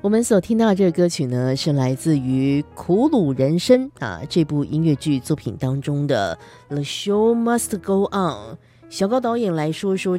[0.00, 6.38] 我们所听到的这个歌曲呢，是来自于《苦鲁人生》啊这部音乐剧作品当中的
[6.72, 8.54] 《The Show Must Go On》。
[8.88, 10.16] 小高导演来说说，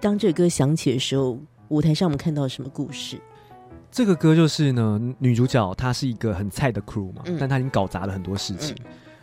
[0.00, 1.38] 当这个歌响起的时候，
[1.68, 3.20] 舞台上我们看到什么故事？
[3.92, 8.74] 这个歌就是呢，女主角她是一个很菜的 crew 嘛，但她已经搞砸了很多事情。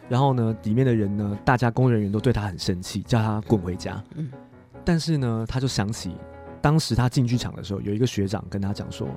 [0.07, 4.01] 然后呢，里面的人呢，大家工作人员都对她很生气，叫她滚回家。
[4.15, 4.29] 嗯。
[4.83, 6.15] 但是呢，他就想起
[6.61, 9.07] 当时他进剧场的时候，有一个学长跟他讲说，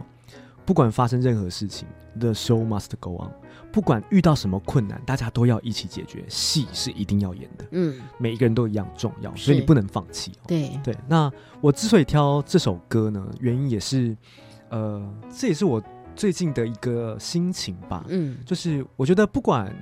[0.65, 1.87] 不管发生任何事情
[2.19, 3.31] ，the show must go on。
[3.73, 7.67] 不管遇到什么困难，大家都要一起解决，戏是一定要演的。
[7.73, 10.33] 嗯，每一个人都一样重要，所以你不能放弃。
[10.47, 10.97] 对对。
[11.09, 14.17] 那我之所以挑这首歌呢，原因也是，
[14.69, 15.03] 呃，
[15.35, 15.83] 这也是我
[16.15, 18.05] 最近的一个心情吧。
[18.09, 19.75] 嗯，就是我觉得不管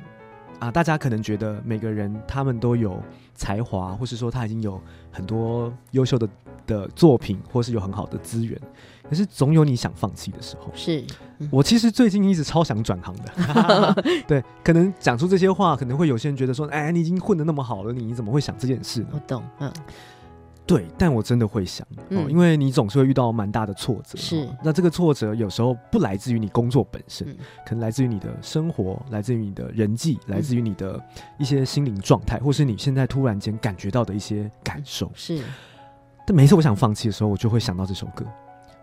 [0.59, 3.01] 啊，大家可能觉得每个人他们都有。
[3.35, 4.81] 才华，或是说他已经有
[5.12, 6.29] 很多优秀的
[6.66, 8.59] 的作品，或是有很好的资源，
[9.09, 10.72] 可是总有你想放弃的时候。
[10.75, 11.05] 是
[11.51, 19.09] 我其实最近一直超想转行的， 对，可能讲出这些话，可能会有些人觉得说，哎，你已经混的那么好了，你怎么会想这件事呢？
[19.12, 19.72] 我懂，嗯。
[20.66, 24.16] 对，但我真的会想，哦，因为你总是会遇到蛮大的挫折。
[24.16, 27.27] 是，那这个挫折有时候不来自于你工作本身，
[27.66, 31.03] 可能来自于你的生活，来自于你的人际，来自于你的
[31.38, 35.11] 一些心灵状态，或是你现在突然间感觉到的一些感受。
[35.14, 35.42] 是，
[36.27, 38.25] 但每次我想放弃的时候，我就会想到这首歌。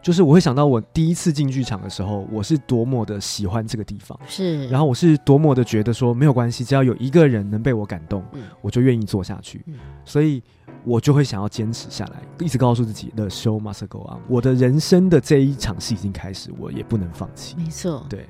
[0.01, 8.23] 就是我会想到我第一次进剧场的时候，我是多么的喜欢这个地方，是，然后我是多么的觉得说没有关系，只要有一个人能被我感动，
[8.61, 9.61] 我就愿意做下去，
[10.05, 10.41] 所以
[10.85, 18.25] 我就会想要坚持下来，一直告诉自己，The show must go on，我的人生的这一场戏已经开始，我也不能放弃，没错，对。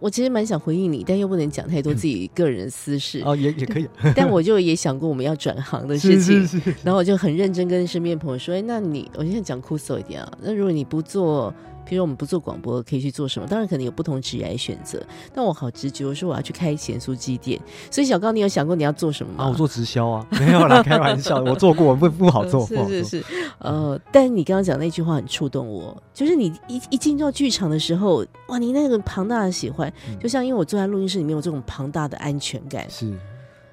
[0.00, 3.88] 我其实蛮想回应你，但又不能讲太多自己个人私事 哦，也也可以。
[4.14, 6.46] 但我就也想过我们要转行的事情，
[6.84, 11.52] 然后我就很认真跟身边朋友说：“哎，那你我现在讲酷搜一点啊，那如果你不做。”
[11.86, 13.46] 比如我们不做广播，可以去做什么？
[13.46, 15.02] 当然可能有不同职业选择。
[15.32, 17.60] 但我好直觉，我说我要去开咸酥鸡店。
[17.90, 19.44] 所以小高，你有想过你要做什么吗？
[19.44, 21.42] 啊，我做直销啊， 没有啦，开玩笑。
[21.42, 22.66] 我做过，不 不好做。
[22.66, 23.24] 是是是，
[23.58, 32.88] 呃，但你刚刚讲那句话很触动我，就是你一一进到剧场的时候，哇，你那个庞大的喜欢，就像因为我坐在录音室里面有这种庞大的安全感。
[32.88, 33.12] 是，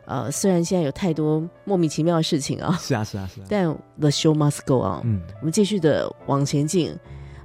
[0.05, 3.65] 呃，虽然现在有太多莫名其妙的事情啊，是啊是啊是啊，但
[3.99, 5.01] The show must go on。
[5.03, 6.95] 嗯，我们继续的往前进。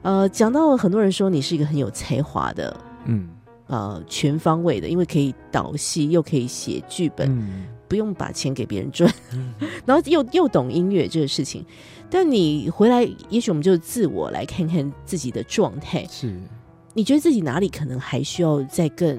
[0.06, 3.28] 呃，讲到很多人说你是一个很有才华的，嗯，
[3.66, 9.12] 呃，全方位的，因为可以导戏，又可以写剧本，不用把钱给别人赚，
[9.84, 11.66] 然后又又懂音乐这个事情。
[12.08, 16.06] 但你回来，也许我们就自我来看看自己的状态。
[16.08, 16.32] 是，
[16.94, 19.18] 你觉得自己哪里可能还需要再更？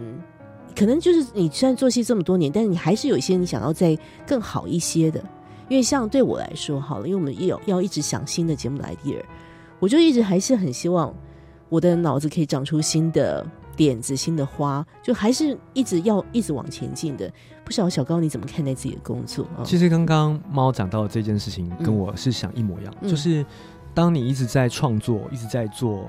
[0.73, 3.93] 可能就是你虽然做戏这么多年，但是你还是有一些你想要再
[4.25, 5.21] 更好一些的。
[5.67, 9.21] 因为像对我来说，好了，因为我们也有要一直想新的节目的 idea，
[9.79, 11.13] 我就一直还是很希望
[11.69, 17.31] 我的脑子可以长出新的点子、新的花，就还是一直要一直往前进的。
[17.63, 19.45] 不晓得小高你怎么看待自己的工作？
[19.63, 23.45] 其实刚刚猫讲到的这件事情，跟我是想一模一样，就是
[23.93, 26.05] 当你一直在创作，一直在做，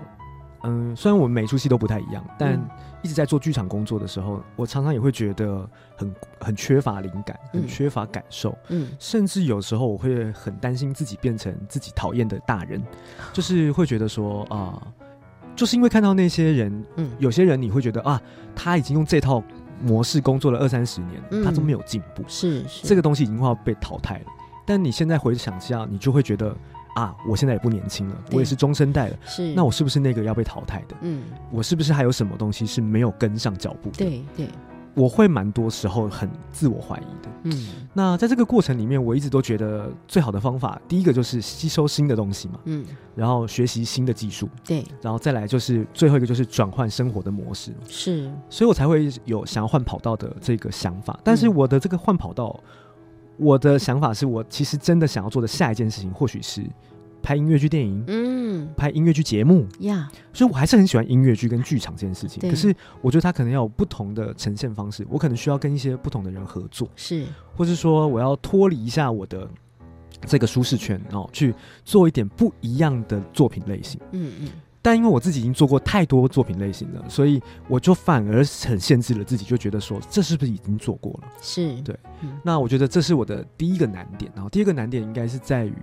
[0.63, 2.59] 嗯，虽然我们每出戏都不太一样，但
[3.03, 12.83] 一直在做剧场工作的时候，我常常也会觉得很很缺乏灵感，很缺乏感受，嗯，甚至有时候我会很担心自己变成自己讨厌的大人，
[13.33, 14.83] 就是会觉得说啊，
[15.55, 18.21] 就是因为看到那些人，嗯，有些人你会觉得啊，
[18.55, 19.43] 他已经用这套。
[19.81, 24.25] 模式工作了二三十年，他都没有进步，是这个东西已经快要被淘汰了。
[24.67, 26.53] 但你现在回想下，你就会觉得
[26.99, 30.97] 啊，我现在也不年轻了，我也是中生代了，是那我是不是那个要被淘汰的？
[31.03, 33.91] 嗯，我是不是还有什么东西是没有跟上脚步？
[33.91, 34.49] 对对。
[34.95, 42.85] 我会蛮多时候很自我怀疑的，嗯，那在这个过程里面，我一直都觉得最好的方法，第一个就是吸收新的东西嘛，嗯，
[43.15, 51.17] 然后学习新的技术，对，然后再来就是最后一个就是转换生活的模式，是，所以我才会有想要换跑道的这个想法。
[51.23, 52.59] 但是我的这个换跑道，
[53.37, 56.65] 我的想法是我其实真的想要做的下一件事情，或许是。
[57.23, 62.49] 拍音乐剧电影，嗯，拍音乐剧节目呀，所以我还是很喜欢音乐剧跟剧场这件事情。
[62.49, 69.47] 可是我觉得它可能要有不同的呈现方式，我可能需要跟一些不同的人合作，是，或是说我要脱离一下我的
[70.27, 71.55] 这个舒适圈，然后去
[71.85, 74.01] 做一点不一样的作品类型。
[74.13, 74.49] 嗯嗯。
[74.81, 81.29] 但因为我自己已经做过太多作品类型了，所以我就反而很限制了自己，就觉得说这是不是已经做过了？
[81.43, 81.95] 是对。
[82.43, 85.75] 那我觉得这是我的第一个难点，然后第二个难点应该是在于。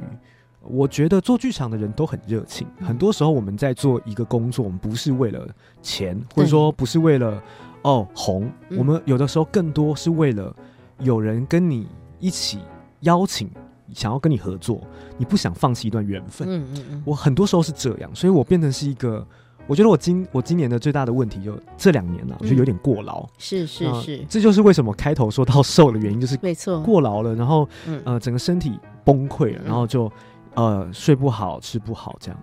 [0.67, 2.67] 我觉得做剧场的人都很热情。
[2.81, 5.47] 很多时候我们在做一个工作，我们不是为了
[5.81, 7.41] 钱，或者说不是为了
[7.83, 8.51] 哦红。
[8.77, 10.55] 我们有的时候更多是为了
[10.99, 11.87] 有人跟你
[12.19, 12.59] 一起
[13.01, 13.49] 邀请，
[13.93, 14.81] 想要跟你合作，
[15.17, 16.47] 你不想放弃一段缘分。
[16.49, 17.03] 嗯嗯嗯。
[17.05, 19.25] 我很多时候是这样，所以我变成是一个，
[19.67, 23.27] 我觉得我今我今年的最大的问题就这两年了，我觉得有点过劳。
[23.37, 27.69] 是是是，这就是为什么开头说到瘦的原因，就是没错过劳了，然后
[28.03, 30.11] 呃整个身体崩溃了，然后就。
[30.55, 32.39] 呃，睡不好，吃不好，这样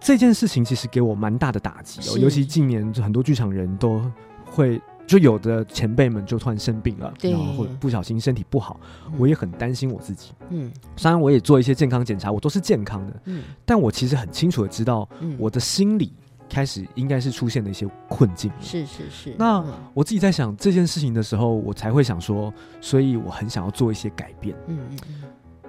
[0.00, 2.18] 这件事情其实给我蛮大的打击哦。
[2.18, 4.00] 尤其近年很多剧场人都
[4.44, 8.78] 会，就有的前辈们就突然生病了，然后或不小心身体不好，
[9.18, 10.30] 我也很担心我自己。
[10.50, 15.08] 嗯，虽然我也做一些健康检查，我都是健康的，嗯，但我其实很清楚的知道，
[15.38, 16.12] 我的心理
[16.48, 18.52] 开始应该是出现了一些困境。
[18.60, 19.34] 是是是。
[19.36, 24.54] 那我自己在想这件事情的时候，我才会想说，所以我很想要做一些改变。
[24.68, 25.22] 嗯嗯嗯。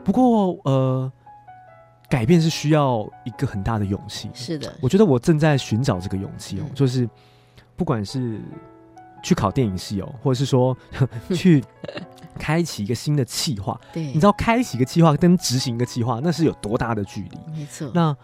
[0.08, 1.12] 不过，呃，
[2.10, 4.30] 改变是需要一个很大的勇气。
[4.34, 7.08] 是的，我觉得我正在寻找这个勇气哦，就是
[7.76, 8.40] 不管是
[9.22, 10.76] 去考电影系哦，或者是说
[11.36, 11.62] 去
[12.40, 13.78] 开启一个新的计划。
[13.92, 17.38] 对，你知道开启一个计划跟执行一个计划，那是有多大的距离？
[17.54, 17.92] 没错。
[17.94, 18.16] 那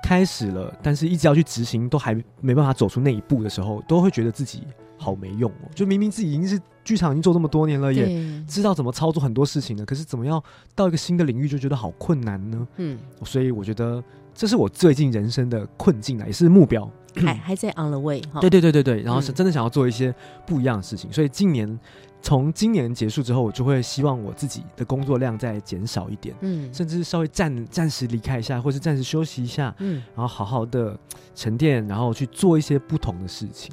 [0.00, 4.62] 开始了，但是一直要去执行，都还没办法走出那一步的时候，都会觉得自己。
[4.98, 5.66] 好没用哦！
[5.74, 10.42] 就明明自己已经是剧场已经做这么多年了，也知道怎么操作很多事情了，可是怎么样
[10.74, 12.66] 到一个新的领域就觉得好困难呢？
[12.76, 14.02] 嗯，所以我觉得
[14.34, 18.40] 这是我最近人生的困境啊，也是目标，还还在 on the way 哈。
[18.40, 20.14] 对对对对对，然后是真的想要做一些
[20.46, 21.78] 不一样的事情，所以今年
[22.20, 30.98] 从今年结束之后，我就会希望我自己的工作量再减少一点，嗯，甚至稍微暂暂时离开一下，或是暂时休息一下，嗯，然后好好的
[31.34, 33.72] 沉淀，然后去做一些不同的事情。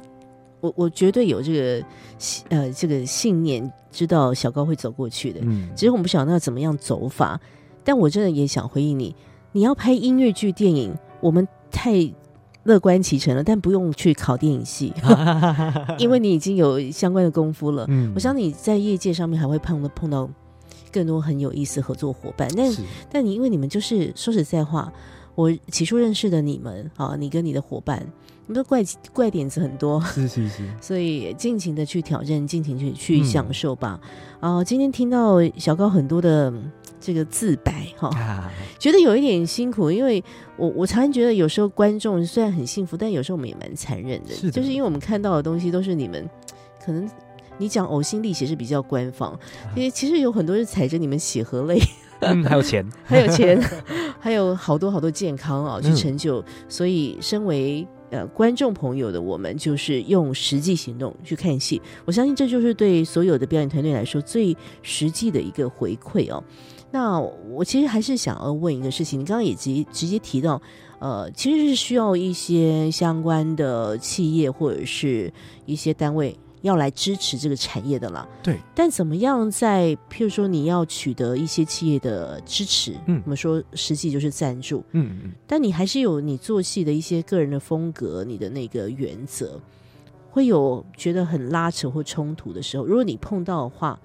[0.62, 1.86] 我我绝对有这个
[2.50, 5.40] 呃这个信念，知道小高会走过去的。
[5.44, 7.40] 嗯，只是我们不晓得要怎么样走法。
[7.84, 9.16] 但我真的也想回应你，
[9.54, 11.94] 你要拍音乐剧电影，我们太
[12.64, 13.44] 乐观其成了。
[13.44, 14.94] 但不用去考电影系，
[15.98, 17.86] 因为你已经有相关的功夫了。
[17.88, 20.30] 嗯，我想你在业界上面还会碰到碰到
[20.92, 22.48] 更多很有意思合作伙伴。
[22.56, 22.72] 但
[23.10, 24.92] 但你因为你们就是说实在话，
[25.34, 28.06] 我起初认识的你们啊，你跟你的伙伴。
[28.50, 28.84] 你们怪
[29.14, 34.02] 怪点子很多，是是是， 所以尽情的去挑战，尽情去去享受吧。
[34.40, 36.52] 啊，今天听到小高很多的
[37.00, 38.10] 这个自白哈，
[38.80, 40.24] 觉得有一点辛苦，因为
[40.58, 46.28] 我我常常觉得有时候观众虽然很幸福，但有时候我们也蛮残忍的，就是因为我们看到的东西都是你们
[46.84, 47.08] 可能
[47.60, 49.40] 你讲呕心沥血是比较官方，
[49.76, 51.80] 因为其实有很多是踩着你们血和泪，
[52.22, 53.62] 嗯，还有钱， 还有钱，
[54.20, 57.88] 还有好多好多健康啊去成就，所以身为。
[58.10, 66.44] 呃，观众朋友的我们就是用实际行动去看戏，我相信这就是对所有的表演团队来说最实际的一个回馈哦。
[66.92, 70.60] 那我其实还是想要问一个事情，你刚刚也直直接提到，
[71.00, 75.32] 呃，其实是需要一些相关的企业或者是
[75.68, 78.28] 一些单位要来支持这个产业的啦。
[78.44, 78.58] 对。
[78.76, 85.32] 但怎么样在譬如说你要取得一些企业的支持，嗯，我们说实际就是赞助，嗯嗯。
[85.48, 89.60] 但你还是有你做戏的一些个人的风格，你的那个原则，
[90.30, 94.00] 会有觉得很拉扯或冲突的时候，如果你碰到的话。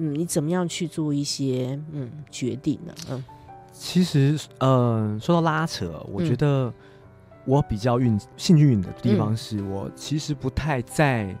[0.00, 2.94] 嗯，你怎么样去做一些嗯决定呢？
[3.10, 3.24] 嗯，
[3.72, 6.72] 其实呃，说到拉扯，我觉得
[7.44, 11.36] 我比较运幸运的地方是我其实不太在，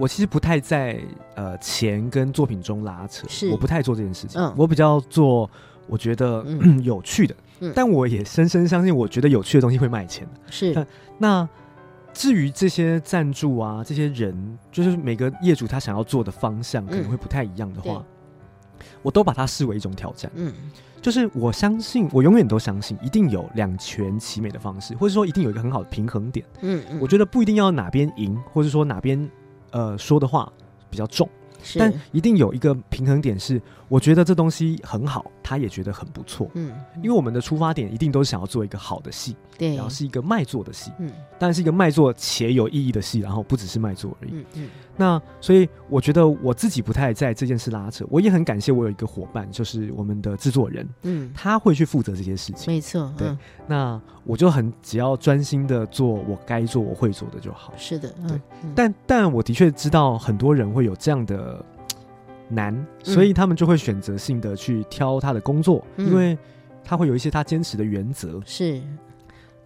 [0.00, 0.98] 我其实不太在
[1.34, 5.48] 呃钱跟作品中拉扯，是我不太做这件事情，我比较做
[5.86, 6.44] 我觉得
[6.82, 7.34] 有趣的，
[7.74, 10.86] 但我也深深相信，我觉得有趣的东西会卖钱的，是
[11.18, 11.48] 那。
[12.12, 18.04] 至于这些赞助啊，这些人，就是每个业主他想要做的方向可能会不太一样的话，
[19.00, 20.28] 我都把它视为一种挑战。
[20.34, 20.52] 嗯，
[21.00, 26.44] 就是我相信，我永远都相信，一定有两全其美的方式，或者说一定有一个很好的平衡点。
[26.62, 29.30] 嗯嗯，我觉得不一定要哪边赢，或者说哪边
[29.70, 30.50] 呃说的话
[30.90, 31.28] 比较重。
[31.78, 33.60] 但一定有一个平衡点，是
[33.90, 36.48] 我觉得这东西很好，他也觉得很不错。
[36.54, 36.72] 嗯，
[37.02, 41.10] 因为我们的出发点一定都是想要做一个好的戏，对，然后是一个卖座的戏，嗯，
[41.40, 44.30] 当然是一个卖座且有意义的戏，然后不只是卖座而已。
[44.32, 44.68] 嗯嗯。
[44.96, 52.72] 那所以我觉得我自己不太在这件事拉扯，我也很感谢我有一个伙伴，就是我们的制作人，嗯，他会去负责这些事情。
[52.72, 53.36] 没错，对。
[53.66, 57.72] 那我就很只要专心的做我该做我会做的就好。
[57.76, 58.40] 是的，对。
[58.76, 61.64] 但但我的确知道很多人会有这样的
[62.50, 66.36] 难，所以他们就会选择性的去挑他的工作，因为
[66.84, 68.40] 他会有一些他坚持的原则。
[68.44, 68.82] 是。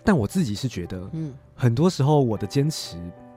[0.04, 2.96] 但我自己是觉得，嗯，很多时候我的坚持。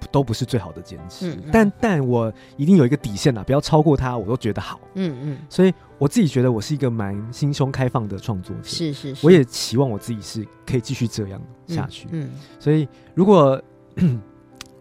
[0.10, 4.80] 都不是最好的坚持，但但我一定有一个底线呐，不要超过他，我都觉得好。
[4.94, 12.08] 嗯嗯，所以我自己觉得我是一个蛮心胸开放的创作者，是是，我也期望我自己是可以继续这样下去。
[12.12, 13.62] 嗯，所以如果。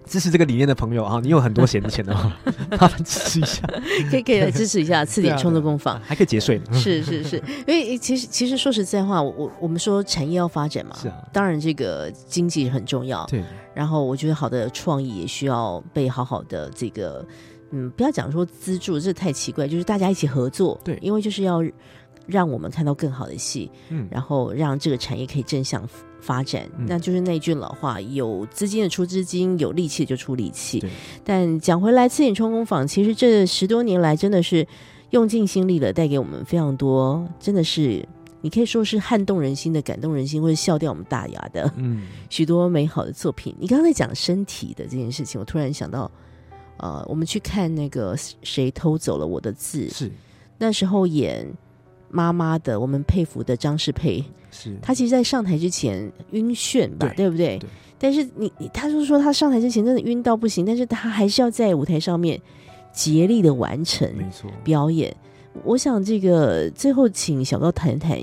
[0.07, 2.33] 支持这个理念的朋友啊，你有很多闲的钱的话，
[2.79, 3.67] 他们支持一下，
[4.11, 6.61] 可以可以来支持一下，次点创作工坊，还可以节税。
[6.73, 7.37] 是是是，
[7.67, 13.43] 因为其实其实说实在话，我我们说产业要发展嘛，是啊，当然这个经济很重要，对。
[13.75, 17.23] 然后我觉得好的创意也需要被好好的这个，
[17.73, 21.63] 嗯，不要讲说资助，这太奇怪，就是大家一起合作，对，因为就是要
[22.27, 25.87] 让我们看到更好的戏，嗯，然后让这个产业可以正向。
[26.27, 30.85] 发展，那就是那句老话：有资金的出资金，有力气的就出力气。
[31.23, 34.67] 但讲回来，刺眼冲工坊其实这十多年来真的是
[35.11, 38.05] 用尽心力了，带给我们非常多，真的是
[38.41, 43.55] 你可以说是撼动人心的、感动人心，或者笑掉我们大牙的，嗯， 许多美好的作品。
[43.61, 46.11] 你刚才讲身体的这件事情，我突然想到，
[46.79, 50.11] 呃，我们去看那个谁偷走了我的字，是
[50.59, 51.47] 那时候演。
[52.09, 57.59] 妈妈的，我们佩服的张世佩，是他其实，在上台之前晕眩吧，对不对？
[57.59, 57.69] 对。
[57.99, 62.41] 但是你你，他就说他上台之前真的晕到不行，但是他还是要在舞台上面
[62.93, 64.09] 竭力的完成，
[64.63, 65.15] 表演。
[65.65, 68.19] 我想这个最后请小高谈谈，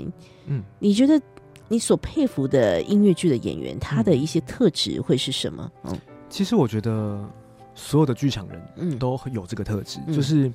[0.46, 1.20] 嗯，你觉得
[1.68, 5.70] 你所佩服的音乐剧的演员，他的一些特质会是什么？
[5.82, 7.28] 嗯，其实我觉得
[7.74, 10.50] 所有的剧场人，嗯，都有这个特质，就是。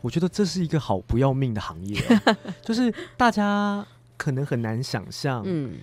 [0.00, 2.00] 我觉得这是一个好不要命的行业，
[2.62, 5.78] 就是大家可能很难想象，嗯，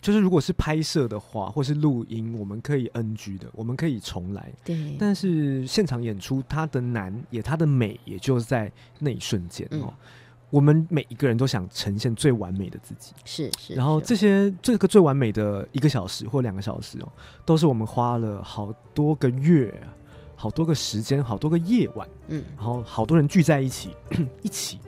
[0.00, 4.96] 就是如果是拍摄的话，或是录音，我们可以 NG 的，我们可以重来，对。
[4.98, 9.92] 但是现场演出，它的难也它的美，也就在那一瞬间哦。
[10.50, 13.74] 我们每一个人都想呈现最完美的自己，是是。
[13.74, 17.12] 然后这些这个最完美的一个小时或两个小时哦，
[17.44, 19.78] 都是我们花了好多个月。
[20.40, 23.90] 好多个时间，好多个夜晚，嗯，然后好多人聚在一起，
[24.40, 24.78] 一起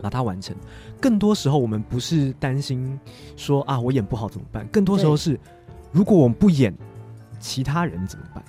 [0.00, 0.56] 把它完成。
[0.98, 2.98] 更多时候，我们不是担心
[3.36, 4.66] 说啊，我演不好怎么办？
[4.68, 5.38] 更多时候是，
[5.92, 6.74] 如果我们不演，
[7.38, 8.42] 其他人怎么办？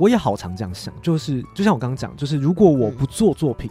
[0.00, 3.70] 我也好常这样想，就是就像我刚刚讲，就是如果我不做作品，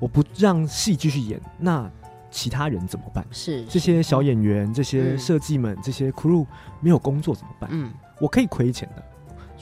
[0.00, 1.90] 我不让戏继续演，那
[2.30, 3.26] 其他人怎么办？
[3.30, 6.46] 是这些小演员、这些设计们、这些 crew
[6.80, 7.68] 没有工作怎么办？
[7.72, 9.02] 嗯，我可以亏钱的。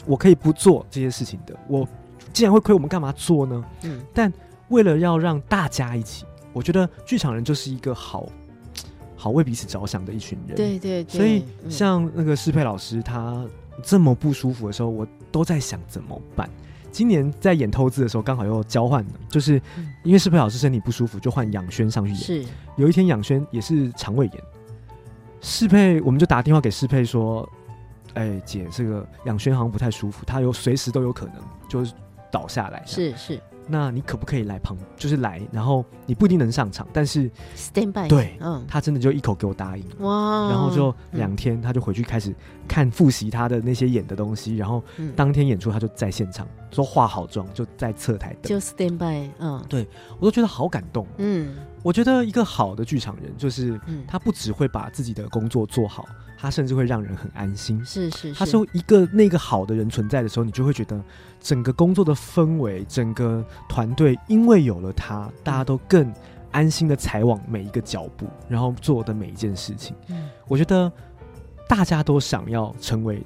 [0.07, 1.55] 我可以不做这些事情的。
[1.69, 1.87] 我
[2.33, 3.65] 既然会亏，我们干嘛做呢？
[3.83, 4.01] 嗯。
[4.15, 4.33] 但
[4.69, 8.29] 为了要让大家一起，我觉得剧场人就是一个好
[9.17, 10.57] 好为彼此着想的一群人。
[10.57, 11.05] 对对。
[11.09, 13.45] 所以像那个适配老师，他
[13.83, 16.49] 这么不舒服的时候，我都在想怎么办。
[16.93, 19.61] 今年在演透字的时候，刚好又交换了，就是
[20.03, 22.21] 因为适配老师身体不舒服，就换养轩上去演。
[22.21, 22.45] 是。
[22.77, 24.43] 有一天养轩也是肠胃炎，
[25.41, 27.49] 适配我们就打电话给适配说。
[28.15, 31.35] 哎，姐，这个养轩好像不太舒服，他有随时都有可能
[31.69, 31.93] 就是
[32.31, 32.83] 倒下来。
[32.87, 42.35] 是是，那你可不可以来旁，就是来，然后你不一定能上场，但是 stand by，对，嗯，他真的就一口给我答应，哇，然后就两天，他就回去开始
[42.67, 44.83] 看复习他的那些演的东西，然后
[45.15, 49.87] 当天演出他就在现场，说化好妆就在侧台等，就 stand by，嗯，对
[50.19, 56.05] 我都觉得好感动，嗯，我觉得一个好的剧场人就是，他不只会把自己的工作做好。
[56.41, 60.99] 他甚至会让人很安心，是是，他是一个那个好的人存在的时候，你就会觉得
[61.39, 66.11] 整个工作的氛围，整个团队因为有了他，大家都更
[66.51, 69.95] 安心的踩往每一个脚步，然后做的每一件事情。
[70.09, 70.91] 嗯，我觉得
[71.69, 73.23] 大家都想要成为，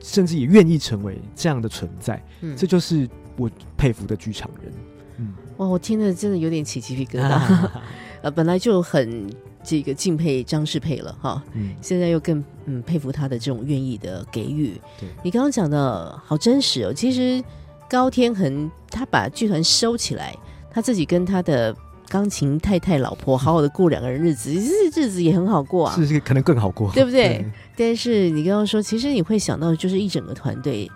[0.00, 2.20] 甚至也愿意成为这样的存在。
[2.40, 4.72] 嗯，这就是我佩服的剧场人。
[5.18, 7.70] 嗯，哇，我听着真的有点起鸡皮疙瘩。
[8.22, 9.30] 呃，本来就很。
[9.66, 14.80] 这个敬佩张世佩了哈，嗯，现在又更嗯佩服他的这种愿意的给予。
[15.00, 17.42] 对你刚刚讲的好真实哦，其实
[17.90, 20.32] 高天恒他把剧团收起来，
[20.70, 21.74] 他自己跟他的
[22.08, 27.44] 钢琴太太老婆好好的过两个人日子，日日子也很好过啊，是是可能更好过，对不对？
[27.76, 30.88] 但是你刚刚说，其实你会想到就是一整个团队，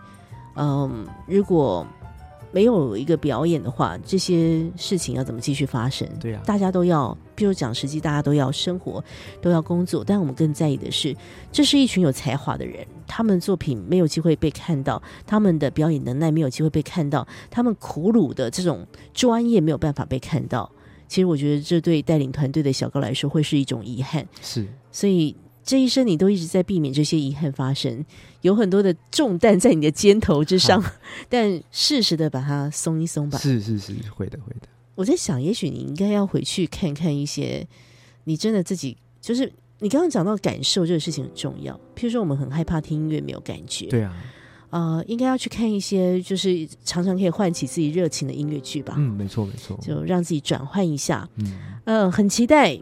[0.54, 1.84] 嗯，如果。
[2.52, 6.08] 没有一个表演的话，这些事情要怎么继续发生？
[6.18, 9.02] 对呀，大家都要，比如讲实际，大家都要生活，
[9.40, 10.02] 都要工作。
[10.04, 11.16] 但我们更在意的是，
[11.52, 20.70] 这是一群有才华的人，他们作品没有机会被看到，他们的表演能耐没有机会被看到，他们苦鲁的这种专业没有办法被看到。
[21.06, 24.26] 其实，我觉得这对带领团队的小高来说会是一种遗憾。
[24.42, 25.36] 是，所以。
[25.62, 28.04] 这一生你都一直在避免这些遗憾发生，
[28.40, 30.82] 有很多的重担在你的肩头之上，
[31.28, 33.38] 但适时的把它松一松吧。
[33.38, 34.68] 是是是，会的会的。
[34.94, 37.66] 我在想，也许你应该要回去看看一些，
[38.24, 41.74] 你真的自己就是你刚刚讲到感受这个事情很重要。
[41.94, 44.14] 譬如说，我们很害怕听音乐没有感觉，对啊，
[44.70, 48.94] 呃，应该要去看一些就是常常可以唤起自己热情的音乐剧吧。
[48.98, 51.28] 嗯，没错没错，就让自己转换一下。
[51.36, 52.78] 嗯嗯，很期待。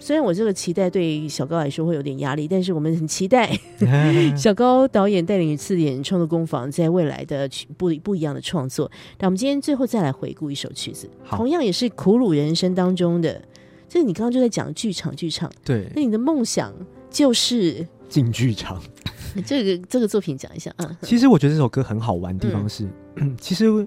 [0.00, 3.48] 虽然我这个期待对小高来说会有点压力，但是我们很期待
[4.34, 8.90] 小高导演带领次演创作工坊在未来的不不一样的创作。
[9.18, 13.40] 那我们今天最后再来回顾一首曲子，同样也是苦鲁人生当中的。
[13.86, 15.90] 就是你刚刚就在讲剧场，剧场对。
[15.94, 16.72] 那你的梦想
[17.10, 18.80] 就是进剧场。
[19.46, 20.98] 这个这个作品讲一下啊。
[21.02, 22.88] 其实我觉得这首歌很好玩的地方是，
[23.38, 23.86] 其实。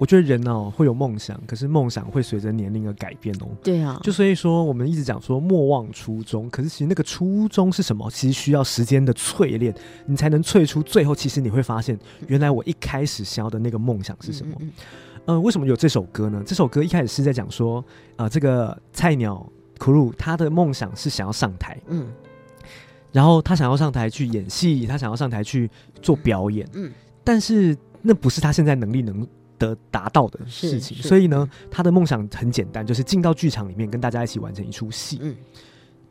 [0.00, 3.48] 我觉得人哦会有梦想，可是梦想会随着年龄而改变哦。
[3.62, 8.10] 对啊，就所以说我们一直讲说莫忘初衷，可是其实那个初衷是什么？
[8.10, 9.74] 其实需要时间的淬炼，
[10.06, 11.14] 你才能淬出最后。
[11.14, 11.98] 其实你会发现，
[12.28, 14.56] 原来我一开始想要的那个梦想是什么？
[15.26, 16.42] 呃，为什么有这首歌呢？
[16.46, 17.84] 这首歌一开始是在讲说，
[18.16, 19.46] 呃，这个菜鸟
[19.78, 22.06] crew 他的梦想是想要上台，嗯，
[23.12, 25.70] 然后他想要上台去演戏，他想要上台去
[26.00, 26.90] 做表演，嗯，
[27.22, 29.28] 但是那不是他现在能力能。
[29.60, 35.18] 的达到的事情，所以呢，他的梦想很简单，就是进到剧场里面跟大家一起完成一出戏。
[35.20, 35.36] 嗯，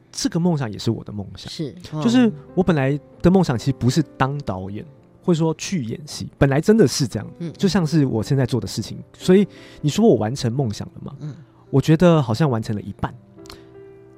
[0.10, 4.86] 这个梦想也是我的梦想，是，就是我本来的梦想其实不是当导演，
[5.22, 8.97] 或者说去演戏，本来真的是这样，嗯，就像是我现在做的事情。
[9.18, 9.45] 所以
[9.82, 11.14] 你说我完成梦想了吗？
[11.20, 11.36] 嗯，
[11.70, 13.14] 我觉得好像完成了一半。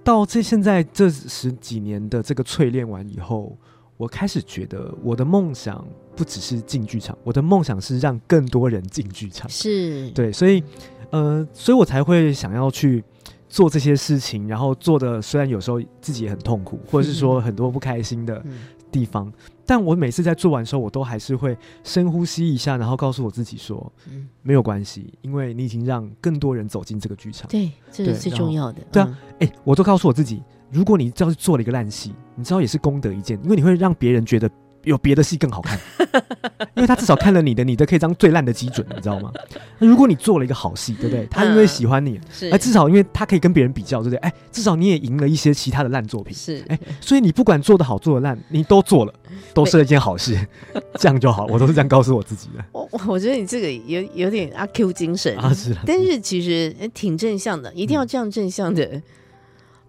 [0.03, 3.57] 到这现在这十几年的这个淬炼完以后。
[3.97, 9.49] 我开始觉得我的梦想不只是进剧场，我的梦想是让更多人进剧场。
[9.49, 10.63] 是对，所以，
[11.09, 13.03] 呃，所以我才会想要去
[13.49, 18.43] 做这些事情，然后做的虽然有时候自己也很痛苦，或者是说很多不开心的
[18.91, 19.31] 地方，
[19.65, 27.49] 但我每次在做完的时候，我都还是会深呼吸一下，然后告诉我自己说，嗯，没有关系，因为你已经让更多人走进这个剧场。
[27.49, 28.81] 对，这是最重要的。
[28.91, 30.43] 对啊，哎，我都告诉我自己。
[30.71, 34.49] 如果你要是做了一个烂戏，你知道也是功德一件，因为你会让别人觉得
[34.83, 35.79] 有别的戏更好看，
[36.75, 39.31] 因为他至少看了你的，你的可以当最烂的基准，你知道吗？
[39.79, 41.25] 如果你做了一个好戏，对不对？
[41.27, 42.19] 他因为喜欢你，
[42.51, 44.17] 哎，至少因为他可以跟别人比较，对不对？
[44.17, 49.13] 哎，至少你也赢了一些其他的烂作品，是哎，所以你不管做的好做的烂，你都做了，
[49.53, 50.37] 都是一件好事，
[50.99, 51.45] 这样就好。
[51.47, 52.63] 我都是这样告诉我自己的。
[52.71, 59.01] 我我觉得你这个有有点阿 Q 精神啊，是，但是其实挺正向的，一定要这样正向的，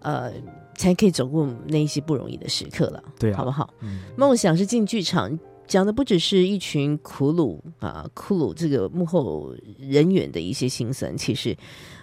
[0.01, 0.31] 呃。
[0.75, 3.73] 才可以走过那一些不容易的时刻了，对，好不好？
[4.15, 11.15] 梦想是进剧场，讲的不只是一群苦鲁啊，苦鲁这个幕后人员的一些心酸。
[11.17, 11.55] 其实，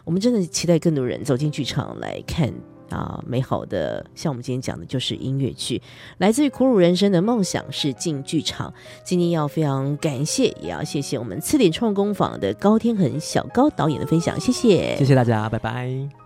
[0.05, 2.53] 我们真的期待更多人走进剧场来看
[2.91, 4.05] 啊，美好的。
[4.15, 5.81] 像我们今天讲的，就是音乐剧，
[6.19, 8.73] 来自于苦鲁人生的梦想是进剧场。
[9.05, 16.20] 今天要非常感谢，也要谢谢我们次点创工坊的高天恒小高导演的分享，谢谢，谢谢大家，拜拜。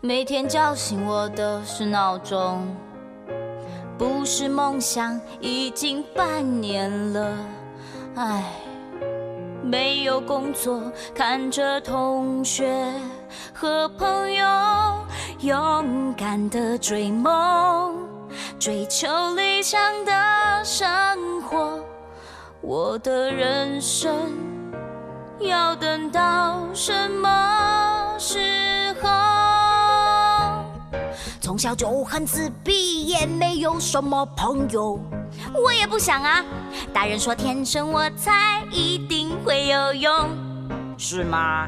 [0.00, 2.64] 每天叫醒我的是闹钟，
[3.98, 7.36] 不是梦想，已经半年了。
[8.14, 8.44] 唉，
[9.60, 10.80] 没有工作，
[11.12, 12.94] 看着同学
[13.52, 14.46] 和朋友
[15.40, 17.96] 勇敢的追梦，
[18.56, 20.12] 追求理想的
[20.62, 21.80] 生活。
[22.60, 24.14] 我的人生
[25.40, 29.57] 要等到什么时候？
[31.48, 35.00] 从小就很自闭，也没有什么朋友。
[35.54, 36.44] 我也不想啊，
[36.92, 40.12] 大人说天生我材一定会有用，
[40.98, 41.66] 是吗？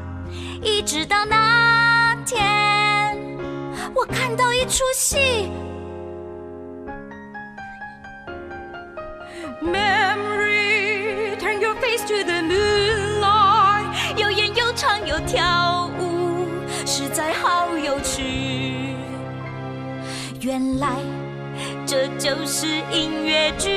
[0.61, 3.17] 一直到那天，
[3.95, 5.49] 我看到一出戏。
[9.63, 16.45] Memory, turn your face to the moonlight，有演有唱有跳舞，
[16.85, 18.60] 实在好有趣。
[20.41, 20.97] 原来。
[21.85, 23.69] 这就是音乐剧，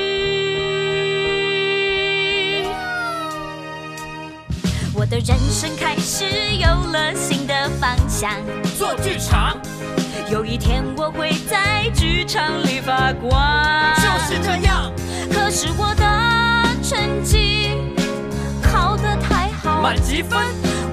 [4.94, 6.24] 我的人生开始
[6.58, 8.30] 有了新的方向。
[8.78, 9.58] 做剧场，
[10.30, 13.94] 有一天我会在剧场里发光。
[13.96, 14.90] 就是这样，
[15.30, 16.04] 可是我的
[16.82, 17.72] 成绩
[18.62, 20.40] 考得太好，满级分。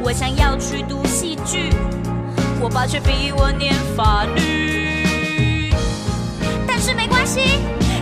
[0.04, 1.70] 我想要去读戏剧，
[2.60, 4.61] 我爸却逼我念法律。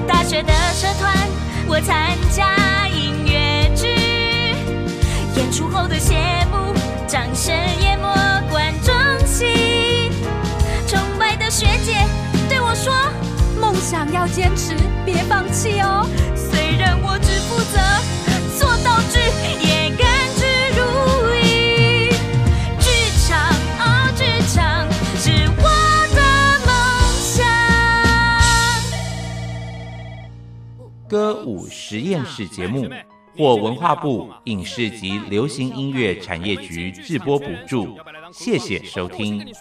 [0.08, 1.14] 大学的社团
[1.68, 3.86] 我参加音乐剧，
[5.36, 6.16] 演出后的谢
[6.50, 6.74] 幕，
[7.06, 8.08] 掌声淹没
[8.50, 8.96] 观众
[9.28, 10.10] 席。
[10.88, 11.98] 崇拜的学姐
[12.48, 12.94] 对我说
[13.60, 14.74] ：“梦想要坚持，
[15.06, 17.78] 别放弃哦。”虽然我只负责
[18.58, 19.20] 做道具，
[19.68, 19.90] 也
[31.10, 32.88] 歌舞实验室节目
[33.36, 37.98] 获文化部影视及流行音乐产业局制播补助，
[38.32, 39.52] 谢谢收听。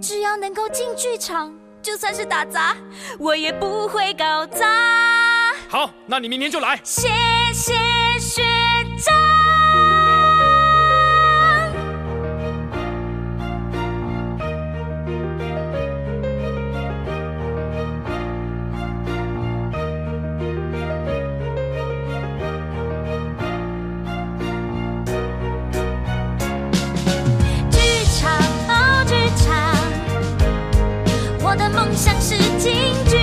[0.00, 2.74] 只要能够进剧场，就算是打杂，
[3.18, 5.52] 我也不会搞砸。
[5.68, 6.80] 好，那你明天就来。
[6.82, 7.08] 谢
[7.52, 7.74] 谢
[8.18, 8.42] 学
[8.96, 9.33] 长。
[31.96, 33.13] 像是今。